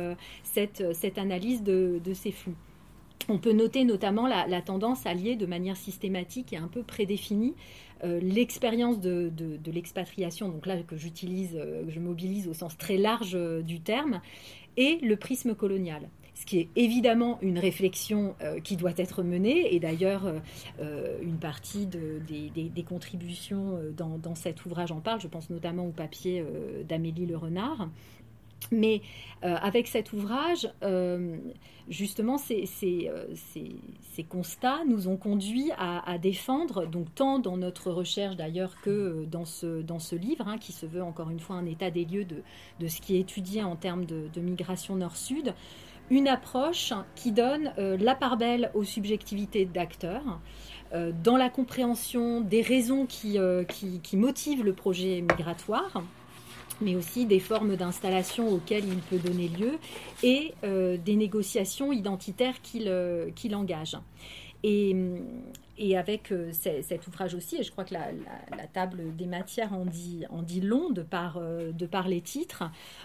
[0.43, 2.55] cette, cette analyse de, de ces flux.
[3.29, 7.53] On peut noter notamment la, tendance à lier de manière systématique et un peu prédéfinie
[8.03, 9.31] euh, l'expérience de,
[9.65, 13.79] l'expatriation, donc là que j'utilise, euh, que je mobilise au sens très large euh, du
[13.79, 14.19] terme,
[14.75, 16.09] et le prisme colonial.
[16.35, 20.23] Ce qui est évidemment une réflexion qui doit être menée, et d'ailleurs
[20.79, 26.43] une partie des, contributions dans, cet ouvrage en parle, je pense notamment au papier
[26.87, 27.87] d'Amélie Le Renard,
[28.71, 29.01] mais
[29.43, 31.37] euh, avec cet ouvrage, euh,
[31.89, 32.65] justement, ces,
[33.07, 39.45] euh, constats nous ont conduit à, défendre, donc tant dans notre recherche d'ailleurs que dans
[39.45, 42.25] ce, dans ce livre, hein, qui se veut encore une fois un état des lieux
[42.25, 42.41] de,
[42.79, 45.53] de ce qui est étudié en termes de, migration nord-sud,
[46.09, 50.39] une approche qui donne la part belle aux subjectivités d'acteurs,
[51.23, 53.37] dans la compréhension des raisons qui,
[53.69, 56.03] qui, qui motivent le projet migratoire
[56.81, 59.77] mais aussi des formes d'installation auxquelles il peut donner lieu
[60.21, 63.97] et euh, des négociations identitaires qu'il euh, engage.
[64.63, 64.95] Et,
[65.77, 68.07] et avec euh, cet ouvrage aussi, et je crois que la,
[68.73, 72.63] table des matières en dit, long de par, de par les titres,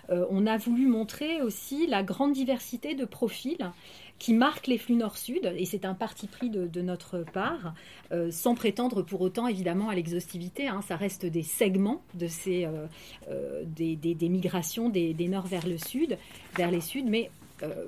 [0.08, 3.70] on a voulu montrer aussi la grande diversité de profils
[4.18, 7.74] qui marque les flux nord-sud, et c'est un parti pris de, notre part,
[8.12, 10.66] euh, sans prétendre pour autant évidemment à l'exhaustivité.
[10.68, 10.80] Hein.
[10.82, 12.86] ça reste des segments de ces, euh,
[13.30, 16.18] euh, des, migrations des, des, nord vers le sud,
[16.56, 17.30] vers les suds, mais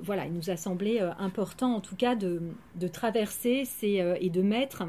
[0.01, 2.41] voilà, il nous a semblé important en tout cas de,
[2.91, 4.83] traverser ces, et de mettre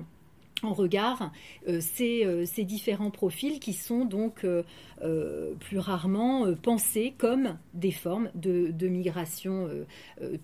[0.62, 1.32] en regard
[1.68, 8.30] euh, euh, ces, différents profils qui sont donc euh, plus rarement pensés comme des formes
[8.34, 9.68] de, migration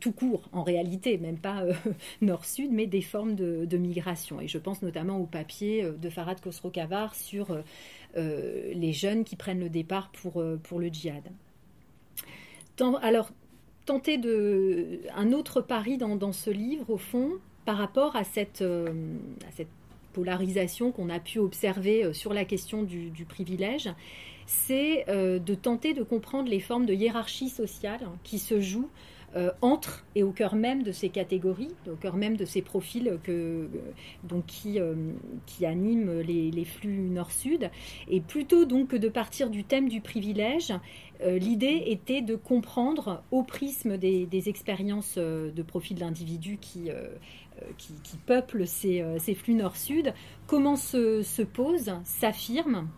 [0.01, 1.65] tout court, en réalité, même pas
[2.21, 4.41] nord-sud, mais des formes de, migration.
[4.41, 7.57] Et je pense notamment au papier de Farad Khosrow-Kavar sur
[8.17, 11.25] les jeunes qui prennent le départ pour, pour le djihad.
[13.03, 13.31] alors,
[13.89, 17.33] tenter de, un autre pari dans, ce livre, au fond,
[17.65, 18.63] par rapport à cette,
[19.57, 19.69] cette
[20.19, 23.89] polarisation qu'on a pu observer euh, sur la question du, privilège,
[24.47, 28.91] c'est euh, de tenter de comprendre les formes de hiérarchie sociale qui se jouent
[29.37, 33.19] euh, entre et au cœur même de ces catégories, au cœur même de ces profils
[33.23, 33.69] que,
[34.25, 34.79] donc qui,
[35.47, 37.71] qui animent les, flux nord-sud.
[38.09, 40.73] Et plutôt donc que de partir du thème du privilège,
[41.25, 46.91] l'idée était de comprendre au prisme des, des expériences de profil d'individus qui
[47.63, 50.13] euh, qui, peuplent euh, ces, flux nord-sud,
[50.47, 52.89] comment se, se pose, s'affirme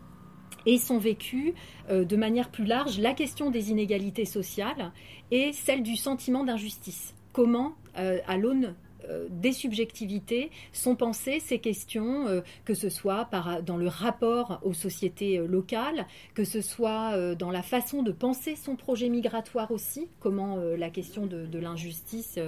[0.67, 1.55] et sont vécues
[1.91, 4.93] euh, de manière plus large la question des inégalités sociales
[5.31, 7.15] et celle du sentiment d'injustice.
[7.33, 8.90] Comment, à l'aune euh,
[9.31, 13.29] des subjectivités sont pensées ces questions, euh, que ce soit
[13.65, 18.57] dans le rapport aux sociétés euh, locales, que ce soit dans la façon de penser
[18.57, 22.39] son projet migratoire aussi, comment la question de, l'injustice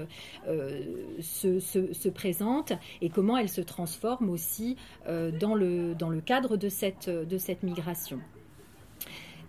[1.20, 6.68] se, se, présente et comment elle se transforme aussi dans, le, dans le cadre de
[6.68, 8.20] cette, de cette migration.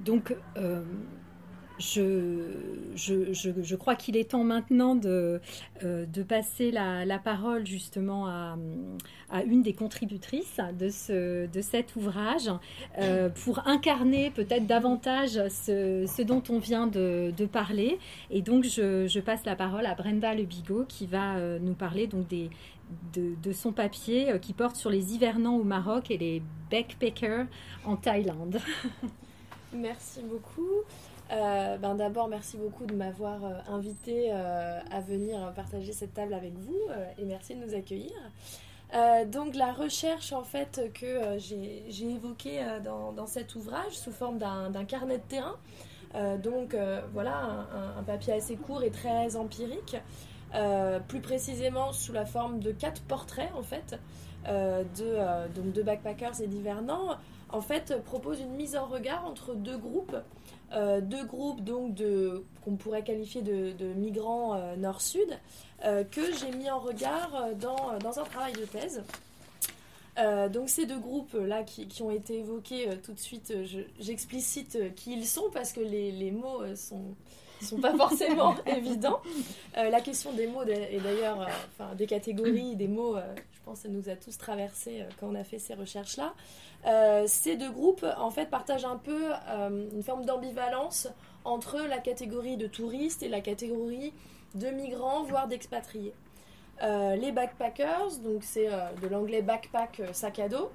[0.02, 0.36] Donc,
[1.84, 5.42] je, crois qu'il est temps maintenant de,
[5.84, 8.56] euh, passer la, parole justement à,
[9.46, 12.50] une des contributrices de, ce, de cet ouvrage
[13.00, 18.00] euh, pour incarner peut-être davantage ce, dont on vient de, parler.
[18.32, 22.08] Et donc je, passe la parole à Brenda Le Bigot qui va euh, nous parler
[22.08, 26.42] donc de, son papier qui porte sur les hivernants au Maroc et les
[26.72, 27.46] backpackers
[27.86, 28.60] en Thaïlande.
[29.74, 30.84] Merci beaucoup.
[31.34, 36.80] Ben D'abord, merci beaucoup de m'avoir invité à venir partager cette table avec vous
[37.18, 38.12] et merci de nous accueillir.
[39.28, 44.86] donc la recherche en fait que j'ai évoquée dans, dans, cet ouvrage sous forme d'un
[44.86, 45.58] carnet de terrain,
[46.44, 46.76] donc
[47.14, 49.98] voilà un, un, papier assez court et très empirique,
[51.08, 54.00] plus précisément sous la forme de quatre portraits en fait
[54.46, 57.18] de, donc de backpackers et d'hivernants
[57.54, 60.18] en fait, propose une mise en regard entre deux groupes.
[60.76, 65.28] Euh, deux groupes donc de qu'on pourrait qualifier de, migrants euh, nord-sud
[65.86, 69.04] euh, que j'ai mis en regard dans, dans, un travail de thèse.
[70.52, 73.54] donc ces deux groupes là qui, qui ont été évoqués tout de suite,
[74.00, 77.16] j'explicite qui ils sont parce que les, les mots sont
[77.64, 79.22] sont pas forcément évidents.
[79.76, 83.16] la question des mots et d'ailleurs enfin, des catégories des mots,
[83.52, 86.34] je pense que ça nous a tous traversé quand on a fait ces recherches là.
[86.86, 91.08] Euh, ces deux groupes en fait partagent un peu euh, une forme d'ambivalence
[91.46, 94.14] entre la catégorie de touristes et la catégorie
[94.56, 96.14] de migrants, voire d'expatriés.
[96.82, 98.68] Euh, les backpackers, donc c'est
[99.02, 100.72] de l'anglais backpack sac à dos.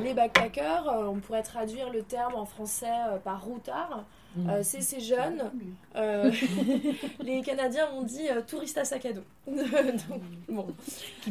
[0.00, 2.92] Les backpackers, on pourrait traduire le terme en français
[3.24, 4.04] par routard.
[4.48, 5.50] Euh, c'est ces jeunes.
[5.94, 6.30] Euh,
[7.20, 9.22] les Canadiens ont dit euh, touriste à sac à dos.
[10.48, 10.66] bon.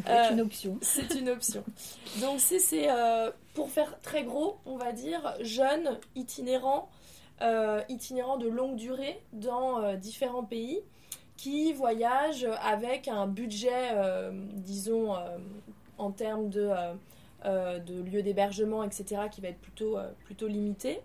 [0.06, 0.78] Être une option.
[0.80, 1.64] C'est une option.
[2.20, 2.88] Donc, c'est
[3.54, 6.88] pour faire très gros, on va dire, jeunes, itinérants,
[7.88, 10.80] itinérants de longue durée dans différents pays
[11.36, 13.96] qui voyagent avec un budget,
[14.54, 15.16] disons,
[15.98, 16.70] en termes de,
[17.44, 21.00] de lieu d'hébergement, etc., qui va être plutôt, plutôt limité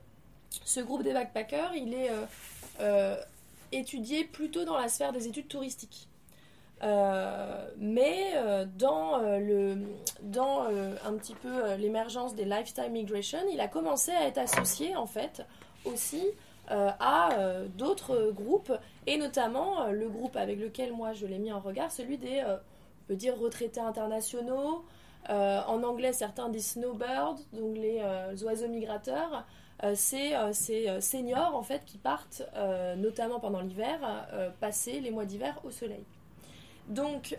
[0.50, 2.26] ce groupe des backpackers, il est euh,
[2.82, 3.15] euh,
[3.71, 6.08] étudié plutôt dans la sphère des études touristiques.
[6.84, 8.36] Euh, mais
[8.78, 9.78] dans, le,
[10.21, 10.65] dans
[11.06, 15.43] un petit peu l'émergence des lifestyle migration, il a commencé à être associé en fait
[15.86, 16.23] aussi
[16.69, 17.30] à
[17.78, 18.73] d'autres groupes
[19.08, 23.08] et notamment le groupe avec lequel moi je l'ai mis en regard, celui des, on
[23.08, 24.86] peut dire retraités internationaux.
[25.29, 28.01] En anglais, certains disent snowbirds, donc les
[28.43, 29.45] oiseaux migrateurs.
[29.83, 32.41] Euh, c'est euh, ces euh, seniors en fait qui partent
[32.97, 33.99] notamment pendant l'hiver
[34.59, 36.03] passer les mois d'hiver au soleil.
[36.89, 37.35] Donc,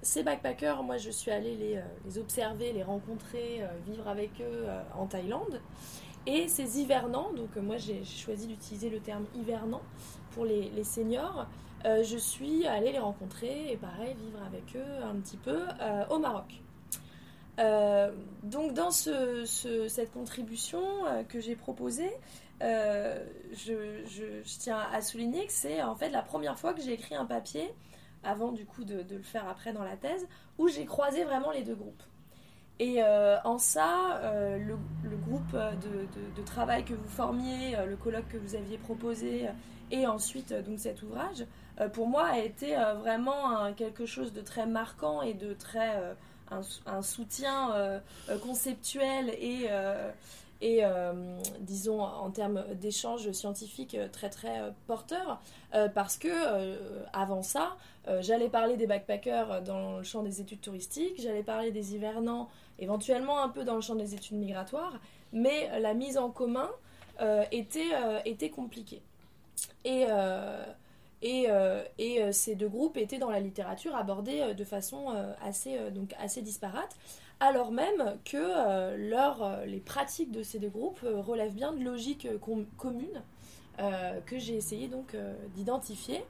[0.00, 5.60] ces backpackers, moi je suis allée les, observer, les rencontrer, vivre avec eux en Thaïlande.
[6.26, 9.82] Et ces hivernants, donc moi j'ai choisi d'utiliser le terme hivernant
[10.30, 11.46] pour les seniors,
[11.84, 15.60] je suis allée les rencontrer et pareil, vivre avec eux un petit peu
[16.08, 16.61] au Maroc.
[17.58, 18.10] Euh,
[18.42, 22.10] donc dans cette contribution euh, que j'ai proposée,
[22.62, 27.14] euh, je, tiens à souligner que c'est en fait la première fois que j'ai écrit
[27.14, 27.74] un papier,
[28.24, 30.26] avant du coup de, le faire après dans la thèse,
[30.58, 32.02] où j'ai croisé vraiment les deux groupes.
[32.78, 34.20] Et en ça,
[34.58, 34.76] le,
[35.16, 39.48] groupe de, travail que vous formiez, le colloque que vous aviez proposé,
[39.92, 41.46] et ensuite donc cet ouvrage,
[41.92, 45.96] pour moi a été vraiment quelque chose de très marquant et de très
[46.86, 55.42] un, soutien euh, euh, conceptuel et, euh, disons en termes d'échanges scientifiques très très porteur
[55.92, 56.28] parce que
[57.12, 57.76] avant ça
[58.20, 63.42] j'allais parler des backpackers dans le champ des études touristiques j'allais parler des hivernants éventuellement
[63.42, 65.00] un peu dans le champ des études migratoires
[65.32, 66.70] mais la mise en commun
[67.50, 67.90] était,
[68.24, 69.02] était compliquée.
[69.84, 70.06] Et
[71.22, 76.14] et euh, ces deux groupes étaient dans la littérature abordés euh, de façon assez, donc
[76.18, 76.96] assez disparate,
[77.40, 82.28] alors même que leur, les pratiques de ces deux groupes relèvent bien de logiques
[82.76, 83.22] communes
[84.26, 85.16] que j'ai essayé donc
[85.54, 86.22] d'identifier.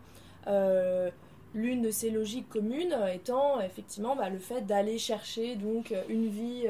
[0.46, 6.66] L'une de ces logiques communes étant effectivement bah, le fait d'aller chercher donc une vie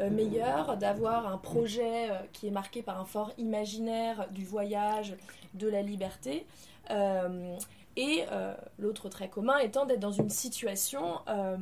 [0.00, 5.16] meilleure, d'avoir un projet qui est marqué par un fort imaginaire du voyage,
[5.54, 6.46] de la liberté,
[6.90, 7.56] euh,
[7.96, 11.56] et euh, l'autre très commun étant d'être dans une situation, euh,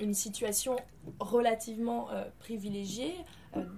[0.00, 0.76] une situation
[1.20, 2.08] relativement
[2.40, 3.14] privilégiée,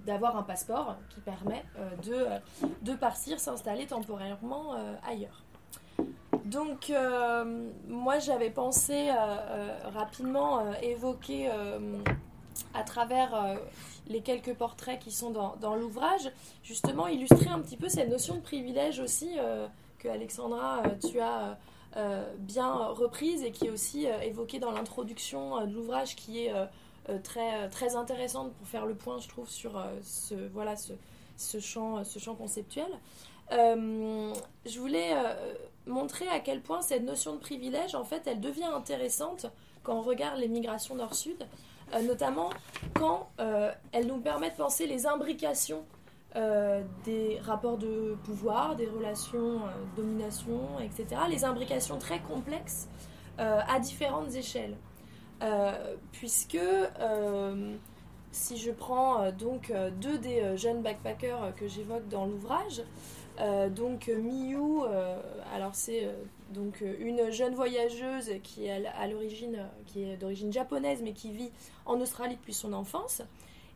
[0.05, 1.63] d'avoir un passeport qui permet
[2.03, 2.25] de,
[2.81, 4.73] de partir, s'installer temporairement
[5.05, 5.43] ailleurs.
[6.45, 6.91] Donc,
[7.87, 9.11] moi, j'avais pensé
[9.93, 11.51] rapidement évoquer
[12.73, 13.57] à travers
[14.07, 16.31] les quelques portraits qui sont dans, l'ouvrage,
[16.63, 19.37] justement illustrer un petit peu cette notion de privilège aussi
[20.09, 21.53] Alexandra, euh, tu as euh,
[21.97, 26.53] euh, bien reprise et qui est aussi évoquée dans l'introduction de l'ouvrage qui est
[27.23, 30.91] très, très intéressante pour faire le point, je trouve, sur ce, voilà, ce,
[31.37, 32.89] ce, champ, ce champ conceptuel.
[33.49, 35.13] je voulais
[35.87, 39.45] montrer à quel point cette notion de privilège, en fait, elle devient intéressante
[39.83, 41.47] quand on regarde les migrations nord-sud,
[42.03, 42.49] notamment
[42.93, 43.29] quand
[43.91, 45.83] elle nous permet de penser les imbrications
[47.05, 49.61] des rapports de pouvoir, des relations
[49.95, 51.21] domination, etc.
[51.29, 52.87] Les imbrications très complexes
[53.37, 54.75] à différentes échelles.
[56.11, 56.57] puisque
[58.31, 59.71] si je prends donc
[60.01, 62.83] deux des jeunes backpackers que j'évoque dans l'ouvrage,
[63.71, 64.81] donc Miyu,
[65.53, 66.09] alors c'est
[66.53, 71.51] donc une jeune voyageuse qui est à l'origine, qui est d'origine japonaise mais qui vit
[71.85, 73.21] en Australie depuis son enfance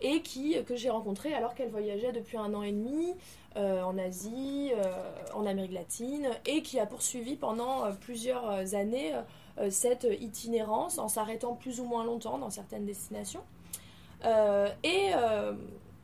[0.02, 3.14] et qui que j'ai rencontrée alors qu'elle voyageait depuis un an et demi
[3.58, 9.14] euh, en Asie, euh, en Amérique latine et qui a poursuivi pendant euh, plusieurs années
[9.70, 13.42] cette itinérance en s'arrêtant plus ou moins longtemps dans certaines destinations.
[14.24, 15.12] et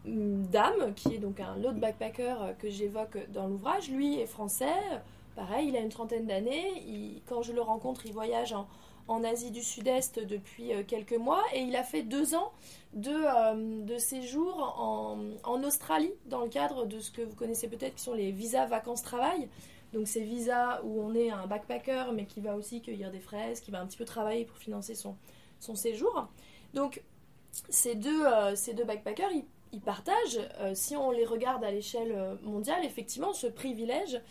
[0.03, 4.73] Dame, qui est donc un autre backpacker que j'évoque dans l'ouvrage, lui est français,
[5.35, 7.21] pareil, il a une trentaine d'années.
[7.27, 8.53] Quand je le rencontre, il voyage
[9.07, 12.51] en, Asie du Sud-Est depuis euh, quelques mois et il a fait deux ans
[12.93, 14.57] de, euh, séjour
[15.43, 18.65] en, Australie dans le cadre de ce que vous connaissez peut-être qui sont les visas
[18.65, 19.47] vacances-travail.
[19.93, 23.61] Donc ces visas où on est un backpacker mais qui va aussi cueillir des fraises,
[23.61, 25.15] qui va un petit peu travailler pour financer son,
[25.75, 26.27] séjour.
[26.73, 27.03] Donc
[27.69, 29.31] ces deux, euh, ces deux backpackers,
[29.71, 30.39] ils, partagent,
[30.73, 34.21] si on les regarde à l'échelle mondiale, effectivement ce privilège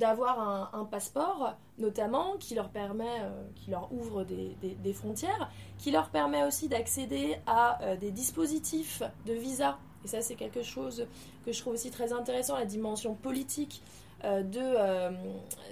[0.00, 6.08] d'avoir un, passeport, notamment, qui leur permet, euh, qui leur ouvre des, frontières, qui leur
[6.08, 9.78] permet aussi d'accéder à euh, des dispositifs de visa.
[10.04, 11.06] Et ça, c'est quelque chose
[11.44, 13.82] que je trouve aussi très intéressant, la dimension politique
[14.24, 15.14] euh, de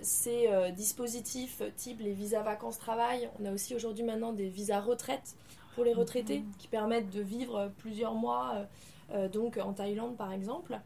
[0.03, 3.31] ces dispositifs, type les visas vacances-travail.
[3.41, 5.37] On a aussi aujourd'hui maintenant des visas retraite
[5.75, 8.67] pour les retraités, qui permettent de vivre plusieurs mois,
[9.33, 10.79] donc en Thaïlande par exemple.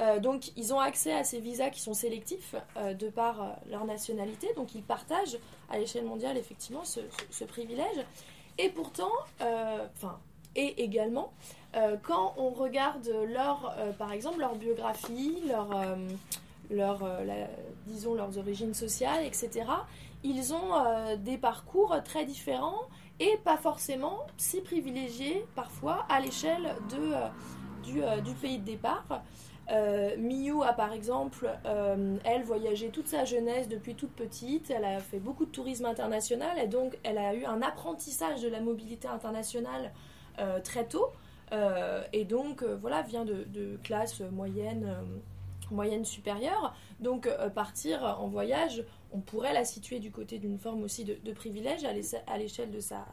[0.00, 3.46] Euh, donc ils ont accès à ces visas qui sont sélectifs euh, de par euh,
[3.70, 5.38] leur nationalité, donc ils partagent
[5.70, 8.04] à l'échelle mondiale effectivement ce, privilège.
[8.58, 10.18] Et pourtant, enfin,
[10.54, 11.30] et également,
[12.02, 15.68] quand on regarde leur, par exemple, leur biographie, leur,
[16.70, 17.06] leur
[17.86, 19.66] disons leurs origines sociales, etc.,
[20.24, 22.80] ils ont des parcours très différents
[23.20, 26.74] et pas forcément si privilégiés parfois à l'échelle
[27.84, 29.04] du, pays de départ.
[29.70, 34.84] Euh, Miyu a par exemple, euh, elle voyageait toute sa jeunesse depuis toute petite, elle
[34.84, 38.60] a fait beaucoup de tourisme international et donc elle a eu un apprentissage de la
[38.60, 39.92] mobilité internationale
[40.38, 41.10] euh, très tôt
[42.12, 44.96] et donc voilà, vient de, classe moyenne,
[45.70, 46.74] moyenne supérieure.
[46.98, 51.84] Donc partir en voyage, on pourrait la situer du côté d'une forme aussi de privilège
[51.84, 53.06] à l'échelle de sa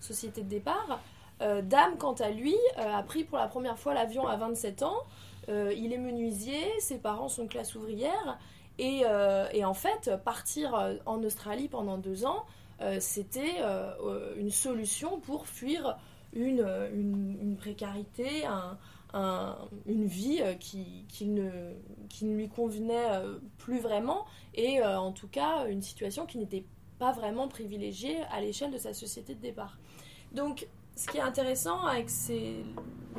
[0.00, 1.00] société de départ.
[1.38, 5.04] Dame, quant à lui, a pris pour la première fois l'avion à 27 ans.
[5.48, 8.38] Euh, il est menuisier, ses parents sont classe ouvrière.
[8.78, 12.44] Et, euh, en fait, partir euh, en Australie pendant deux ans,
[13.00, 13.62] c'était
[14.36, 15.96] une solution pour fuir
[16.34, 18.44] une, précarité,
[19.14, 21.72] une vie qui, ne,
[22.10, 23.08] qui ne lui convenait
[23.56, 26.66] plus vraiment, et en tout cas une situation qui n'était
[26.98, 29.78] pas vraiment privilégiée à l'échelle de sa société de départ.
[30.32, 32.64] Donc ce qui est intéressant avec ces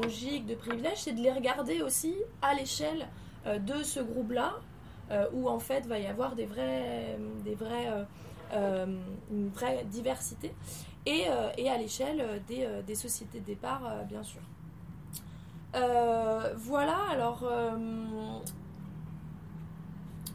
[0.02, 3.08] logiques de privilège, c'est de les regarder aussi à l'échelle
[3.46, 4.56] euh, de ce groupe-là,
[5.12, 7.56] euh, où en fait va y avoir des vrais, des
[8.54, 8.86] euh,
[9.32, 10.54] une vraie diversité,
[11.06, 11.26] et,
[11.58, 14.42] et à l'échelle des, des, sociétés de départ, bien sûr.
[15.74, 17.50] voilà, alors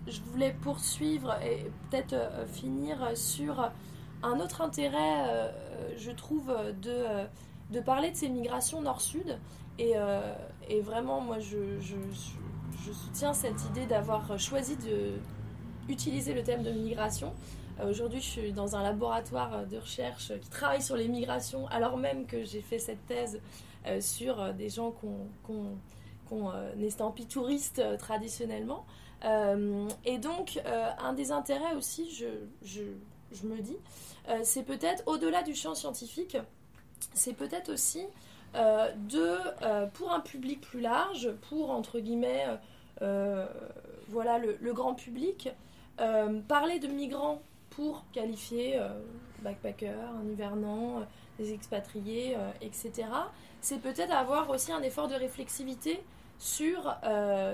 [0.07, 2.14] je voulais poursuivre et peut-être
[2.49, 3.70] finir sur
[4.22, 5.52] un autre intérêt
[5.82, 6.90] euh, je trouve, euh, de,
[7.76, 9.38] euh, parler de ces migrations nord-sud.
[9.78, 9.94] Et,
[10.68, 11.56] et, vraiment, moi, je,
[12.92, 15.14] soutiens cette idée d'avoir choisi de
[15.88, 17.32] utiliser le thème de migration.
[17.88, 22.26] Aujourd'hui, je suis dans un laboratoire de recherche qui travaille sur les migrations, alors même
[22.26, 23.40] que j'ai fait cette thèse
[24.00, 25.78] sur des gens qu'on
[26.28, 28.84] qu estampille touristes traditionnellement.
[30.04, 30.60] et donc,
[30.98, 32.14] un des intérêts aussi,
[32.62, 32.82] je,
[33.32, 33.76] je, me dis,
[34.28, 36.36] euh, c'est peut-être au-delà du champ scientifique,
[37.14, 38.04] c'est peut-être aussi
[38.54, 42.46] euh, de, euh, pour un public plus large, pour entre guillemets,
[44.08, 45.48] voilà le, grand public,
[46.48, 48.80] parler de migrants pour qualifier
[49.42, 51.06] backpackers, un hivernant,
[51.38, 53.08] des expatriés, etc.
[53.60, 56.00] C'est peut-être avoir aussi un effort de réflexivité
[56.38, 56.94] sur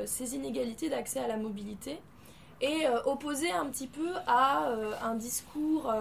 [0.05, 1.99] ces inégalités d'accès à la mobilité
[2.61, 4.71] et opposer un petit peu à
[5.03, 5.93] un discours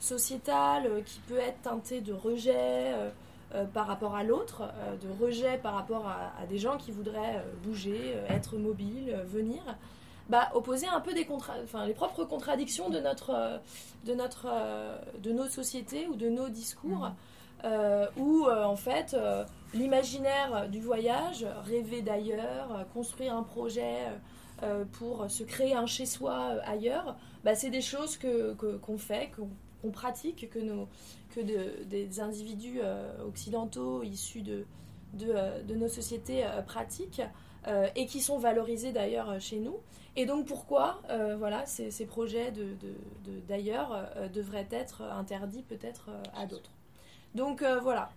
[0.00, 3.10] sociétal euh, qui peut être teinté de rejet euh,
[3.54, 4.62] euh, par rapport à l'autre,
[5.02, 9.60] de rejet par rapport à, des gens qui voudraient bouger, être mobiles, venir.
[10.28, 11.26] Bah, opposer un peu des
[11.64, 13.60] enfin, les propres contradictions de, notre,
[14.04, 14.46] de, notre,
[15.18, 17.10] de nos sociétés ou de nos discours.
[18.16, 19.16] où en fait
[19.74, 23.96] l'imaginaire du voyage, rêver d'ailleurs, construire un projet
[24.92, 29.30] pour se créer un chez-soi ailleurs, bah, c'est des choses qu'on que, fait,
[29.82, 30.88] qu'on pratique, que, nos,
[31.34, 32.80] que de, des individus
[33.26, 34.64] occidentaux issus de,
[35.14, 37.22] de, nos sociétés pratiquent.
[37.94, 39.76] et qui sont valorisés d'ailleurs chez nous.
[40.16, 42.52] Et donc pourquoi euh, voilà, ces, ces, projets
[43.48, 46.72] d'ailleurs de, de, euh, devraient être interdits peut-être euh, à d'autres.
[47.34, 48.10] Donc voilà,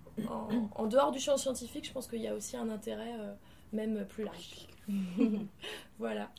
[0.75, 3.13] en, dehors du champ scientifique, je pense qu'il y a aussi un intérêt
[3.73, 4.67] même plus large.
[5.99, 6.31] voilà.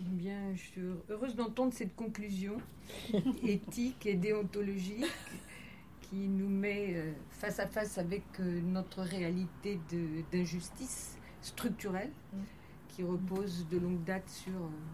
[0.00, 2.56] Bien, je suis heureuse d'entendre cette conclusion
[3.42, 5.04] éthique et déontologique
[6.02, 6.94] qui nous met
[7.30, 9.78] face à face avec notre réalité
[10.32, 12.12] d'injustice structurelle.
[12.32, 12.38] Mm
[12.98, 14.50] qui repose de longue date sur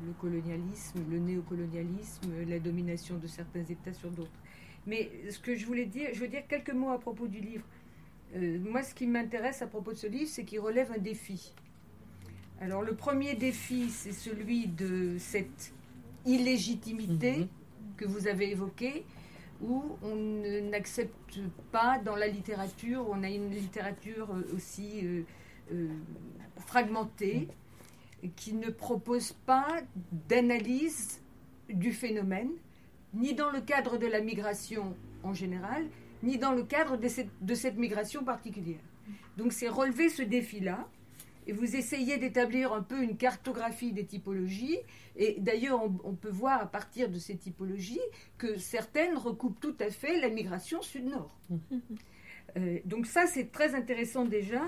[0.06, 4.42] le colonialisme, le néocolonialisme, la domination de certains États sur d'autres.
[4.86, 7.64] Mais ce que je voulais dire, je veux dire quelques mots à propos du livre.
[8.36, 11.54] Euh, moi, ce qui m'intéresse à propos de ce livre, c'est qu'il relève un défi.
[12.60, 15.72] Alors, le premier défi, c'est celui de cette
[16.24, 17.48] illégitimité mhm.
[17.96, 19.04] que vous avez évoquée,
[19.62, 20.16] où on
[20.70, 21.40] n'accepte
[21.70, 25.24] pas dans la littérature, on a une littérature aussi
[25.72, 25.88] euh,
[26.66, 27.48] fragmentée,
[28.36, 29.66] qui ne propose pas
[30.28, 31.20] d'analyse
[31.68, 32.50] du phénomène,
[33.12, 35.86] ni dans le cadre de la migration en général,
[36.22, 38.80] ni dans le cadre de cette, de cette migration particulière.
[39.36, 40.88] Donc c'est relever ce défi-là,
[41.46, 44.78] et vous essayez d'établir un peu une cartographie des typologies,
[45.16, 48.00] et d'ailleurs on, peut voir à partir de ces typologies
[48.38, 51.36] que certaines recoupent tout à fait la migration sud-nord.
[52.58, 54.60] Euh, donc ça c'est très intéressant déjà,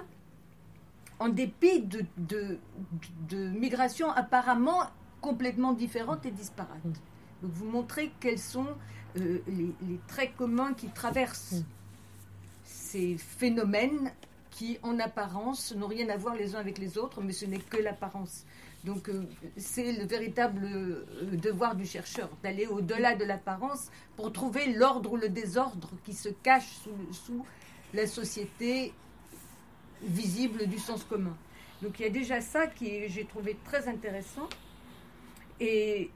[1.20, 6.82] en dépit de, de, migrations apparemment complètement différentes et disparates.
[7.42, 8.66] Donc vous montrez quels sont
[9.18, 11.64] euh, les, traits communs qui traversent mm.
[12.64, 14.10] ces phénomènes
[14.56, 17.58] qui, en apparence, n'ont rien à voir les uns avec les autres, mais ce n'est
[17.58, 18.44] que l'apparence.
[18.84, 19.24] Donc euh,
[19.58, 25.16] c'est le véritable euh, devoir du chercheur, d'aller au-delà de l'apparence pour trouver l'ordre ou
[25.16, 27.44] le désordre qui se cache sous, sous
[27.92, 28.94] la société
[30.02, 31.36] visible du sens commun.
[31.82, 34.48] Donc il y a déjà ça qui j'ai trouvé très intéressant.
[35.60, 36.10] Et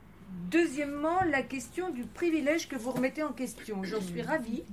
[0.50, 3.84] deuxièmement, la question du privilège que vous remettez en question.
[3.84, 4.64] J'en suis ravie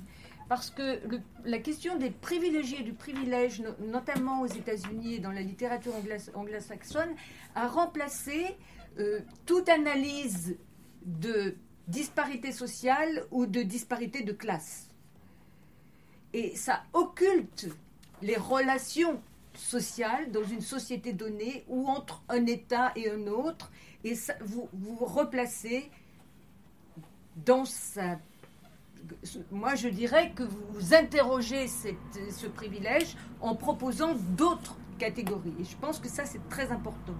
[0.49, 1.01] parce que
[1.43, 5.93] la question des privilégiés du privilège, notamment aux États-Unis et dans la littérature
[6.35, 7.13] anglo-saxonne,
[7.55, 8.55] a remplacé
[8.99, 10.57] euh, toute analyse
[11.05, 11.55] de
[11.87, 14.89] disparité sociale ou de disparité de classe.
[16.33, 17.67] Et ça occulte
[18.21, 19.21] les relations
[19.53, 23.71] sociales dans une société donnée ou entre un État et un autre,
[24.03, 25.89] et vous, vous replacez
[27.45, 28.19] dans sa...
[29.51, 35.53] Moi, je dirais que vous interrogez ce privilège en proposant d'autres catégories.
[35.59, 37.15] Et je pense que ça, c'est très important.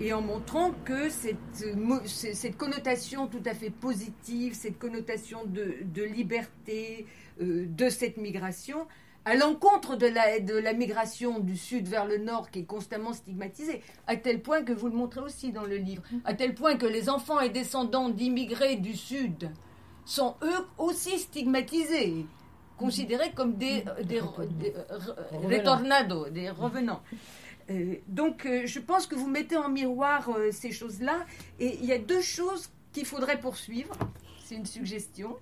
[0.00, 7.06] Et en montrant que cette, connotation tout à fait positive, cette connotation de, de liberté
[7.40, 8.86] euh, de cette migration,
[9.24, 13.12] à l'encontre de la, de la migration du sud vers le nord qui est constamment
[13.12, 16.76] stigmatisée, à tel point que vous le montrez aussi dans le livre, à tel point
[16.76, 19.50] que les enfants et descendants d'immigrés du sud
[20.04, 22.26] sont eux aussi stigmatisés,
[22.76, 27.02] considérés comme des, des, retornados, des revenants.
[27.70, 31.24] Euh, donc euh, je pense que vous mettez en miroir euh, ces choses-là,
[31.58, 33.94] et il y a deux choses qu'il faudrait poursuivre,
[34.44, 35.38] c'est une suggestion.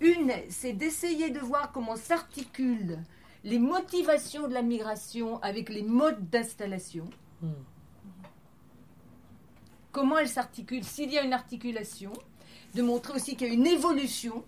[0.00, 2.98] Une, c'est d'essayer de voir comment s'articule
[3.44, 7.04] les motivations de la migration avec les modes d'installation.
[7.42, 7.52] Hmm.
[9.92, 12.12] Comment elles s'articulent, s'il y a une articulation,
[12.74, 14.44] de montrer aussi qu'il y a une évolution.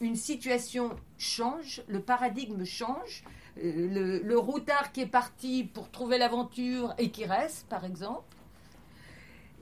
[0.00, 3.24] Une situation change, le paradigme change,
[3.58, 8.36] euh, le, le, routard qui est parti pour trouver l'aventure et qui reste, par exemple.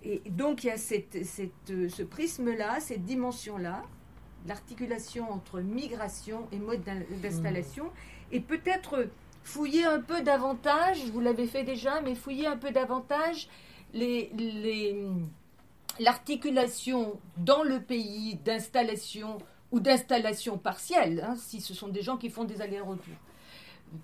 [0.02, 1.52] Et donc il y a cette, cette,
[1.88, 3.84] ce prisme-là, cette dimension-là
[4.46, 6.82] l'articulation entre migration et mode
[7.22, 7.90] d'installation,
[8.32, 9.08] et peut-être
[9.42, 13.48] fouiller un peu davantage, vous l'avez fait déjà, mais fouiller un peu davantage
[15.98, 19.38] l'articulation dans le pays d'installation
[19.70, 23.14] ou d'installation partielle, hein, si ce sont des gens qui font des allers-retours.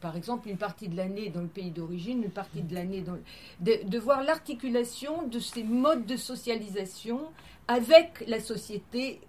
[0.00, 3.18] Par exemple, une partie de l'année dans le pays d'origine, une partie de l'année dans...
[3.60, 7.20] De, de voir l'articulation de ces modes de socialisation
[7.66, 9.20] avec la société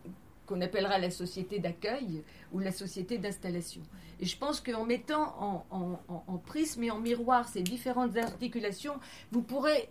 [0.52, 3.82] qu'on appellera la société d'accueil ou la société d'installation.
[4.20, 8.96] Et je pense qu'en mettant en, prisme et en miroir ces différentes articulations,
[9.32, 9.90] vous pourrez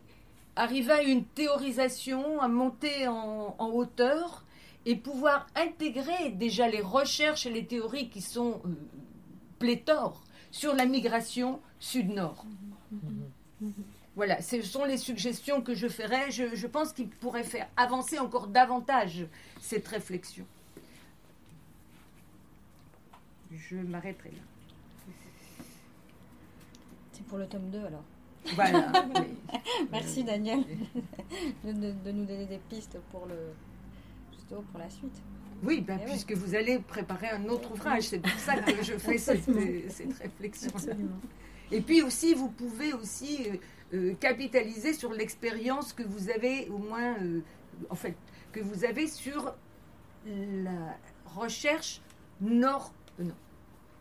[0.60, 4.44] arriver à une théorisation, à monter en, hauteur
[4.84, 8.68] et pouvoir intégrer déjà les recherches et les théories qui sont euh,
[9.58, 12.44] pléthores sur la migration sud-nord.
[14.16, 16.30] Voilà, ce sont les suggestions que je ferai.
[16.30, 19.26] Je, je pense qu'il pourrait faire avancer encore davantage
[19.60, 20.44] cette réflexion.
[23.50, 25.14] Je m'arrêterai là.
[27.12, 28.04] C'est pour le tome 2 alors.
[28.54, 28.90] Voilà.
[29.92, 30.64] Merci Daniel
[31.64, 33.36] de, de- de nous donner des pistes pour le
[34.32, 35.22] justement pour la suite.
[35.62, 38.94] Oui, ben, Eh puisque vous allez préparer un autre ouvrage, c'est pour ça que je
[38.94, 39.44] fais cette,
[39.90, 40.70] cette réflexion.
[41.72, 43.56] Et puis aussi, vous pouvez aussi euh,
[43.94, 47.42] euh, capitaliser sur l'expérience que vous avez au moins, euh,
[47.90, 48.16] en fait,
[48.52, 49.54] que vous avez sur
[50.26, 52.00] la recherche
[52.40, 53.34] nord, euh, non,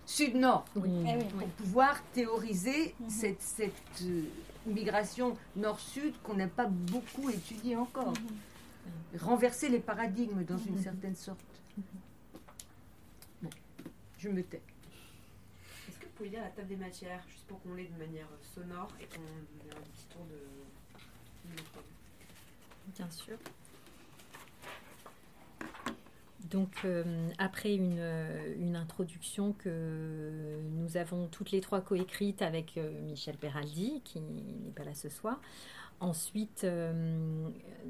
[0.10, 1.24] sud-nord, Eh oui.
[1.38, 3.10] pour pouvoir théoriser Mhm.
[3.10, 4.24] cette, cette euh,
[4.66, 8.14] migration nord-sud qu'on n'a pas beaucoup étudiée encore.
[9.20, 11.40] Renverser les paradigmes dans une certaine sorte.
[13.42, 13.50] Bon,
[14.18, 14.62] je me tais.
[15.88, 18.28] Est-ce que vous pouvez lire la table des matières, juste pour qu'on l'ait de manière
[18.56, 21.50] sonore et qu'on ait un petit tour de.
[21.50, 21.80] de micro
[22.96, 23.38] Bien sûr.
[26.50, 32.78] Donc, euh, après une, euh, une introduction que nous avons toutes les trois coécrite avec
[32.78, 35.40] euh, Michel Peraldi, qui n'est pas là ce soir.
[36.02, 36.66] Ensuite,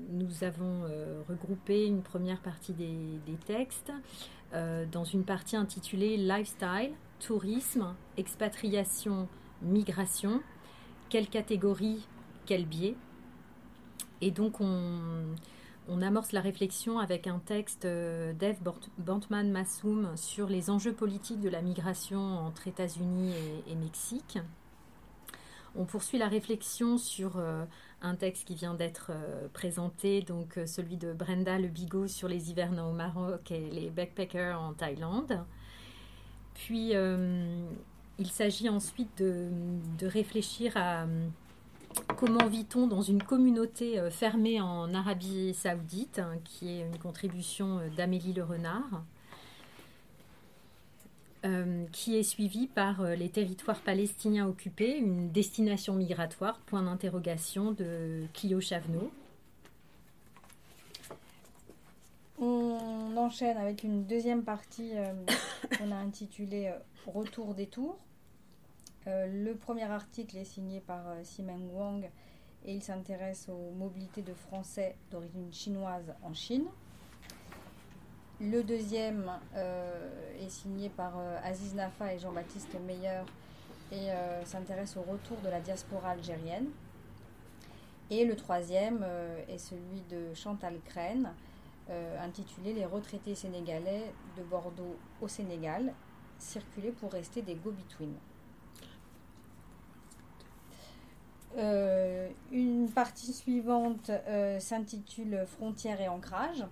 [0.09, 0.81] nous avons
[1.29, 3.91] regroupé une première partie des, des textes
[4.51, 9.27] dans une partie intitulée Lifestyle, tourisme, expatriation,
[9.61, 10.41] migration.
[11.09, 12.07] Quelle catégorie,
[12.47, 12.95] quel biais?
[14.21, 15.35] Et donc, on,
[15.89, 21.41] on amorce la réflexion avec un texte euh, d'Eve Bort- Bantman-Massoum sur les enjeux politiques
[21.41, 23.33] de la migration entre États-Unis
[23.67, 24.39] et, Mexique.
[25.75, 27.65] On poursuit la réflexion sur euh,
[28.01, 32.49] un texte qui vient d'être euh, présenté, donc celui de Brenda Le Bigot sur les
[32.51, 35.43] hivernants au Maroc et les backpackers en Thaïlande.
[36.55, 36.91] Puis,
[38.19, 39.47] il s'agit ensuite de,
[39.97, 41.05] de réfléchir à
[42.19, 47.79] comment vit-on dans une communauté euh, fermée en Arabie Saoudite, hein, qui est une contribution
[47.79, 49.03] euh, d'Amélie Le Renard,
[51.45, 58.25] euh, qui est suivie par les territoires palestiniens occupés, une destination migratoire, point d'interrogation de
[58.33, 59.11] Clio Chavenot.
[62.37, 64.91] On enchaîne avec une deuxième partie
[65.77, 66.73] qu'on a intitulée
[67.07, 67.97] Retour des tours.
[69.07, 72.09] Euh, le premier article est signé par euh, Simeng Wang
[72.65, 76.65] et il s'intéresse aux mobilités de Français d'origine chinoise en Chine.
[78.41, 83.21] Le deuxième euh, est signé par Aziz Nafa et Jean-Baptiste Meyer
[83.91, 84.09] et
[84.45, 86.67] s'intéresse au retour de la diaspora algérienne.
[88.11, 89.03] Et le troisième
[89.47, 91.33] est celui de Chantal Crène,
[92.21, 95.91] intitulé Les retraités sénégalais de Bordeaux au Sénégal,
[96.37, 98.13] circuler pour rester des go-between.
[101.57, 106.63] Euh, une partie suivante euh, s'intitule Frontières et ancrage.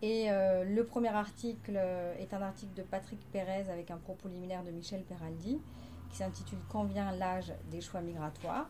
[0.00, 1.78] Et euh, le premier article
[2.18, 5.60] est un article de Patrick Pérez avec un propos liminaire de Michel Peraldi
[6.10, 8.68] qui s'intitule Quand vient l'âge des choix migratoires.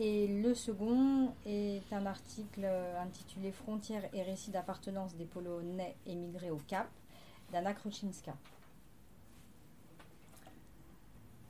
[0.00, 2.64] Et le second est un article
[3.00, 6.88] intitulé Frontières et récits d'appartenance des Polonais émigrés au Cap
[7.52, 8.34] d'Anna Kruczynska.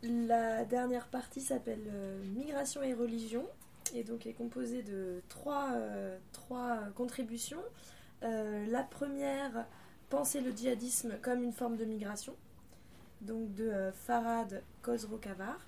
[0.03, 3.45] La dernière partie s'appelle euh, Migration et religion
[3.95, 6.19] et donc est composée de trois, euh,
[6.95, 7.63] contributions.
[8.23, 9.67] Euh, la première,
[10.11, 12.35] penser le djihadisme comme une forme de migration,
[13.21, 15.59] donc de Farad Kozrokavar.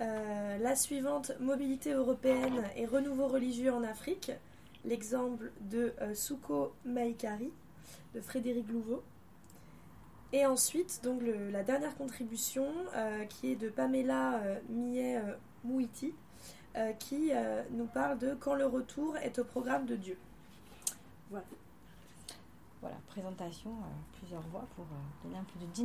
[0.00, 4.32] Euh, la suivante, mobilité européenne et renouveau religieux en Afrique,
[4.84, 7.50] l'exemple de Souko Maïkari
[8.14, 9.02] de Frédéric Louveau.
[10.32, 15.34] Et ensuite, donc le- la dernière contribution euh, qui est de Pamela euh, Millet euh,
[15.64, 16.12] Mouiti,
[16.98, 17.30] qui
[17.70, 20.18] nous parle de quand le retour est au programme de Dieu.
[22.82, 24.84] Voilà, présentation, euh, plusieurs voix pour
[25.24, 25.84] donner un peu de dynamisme.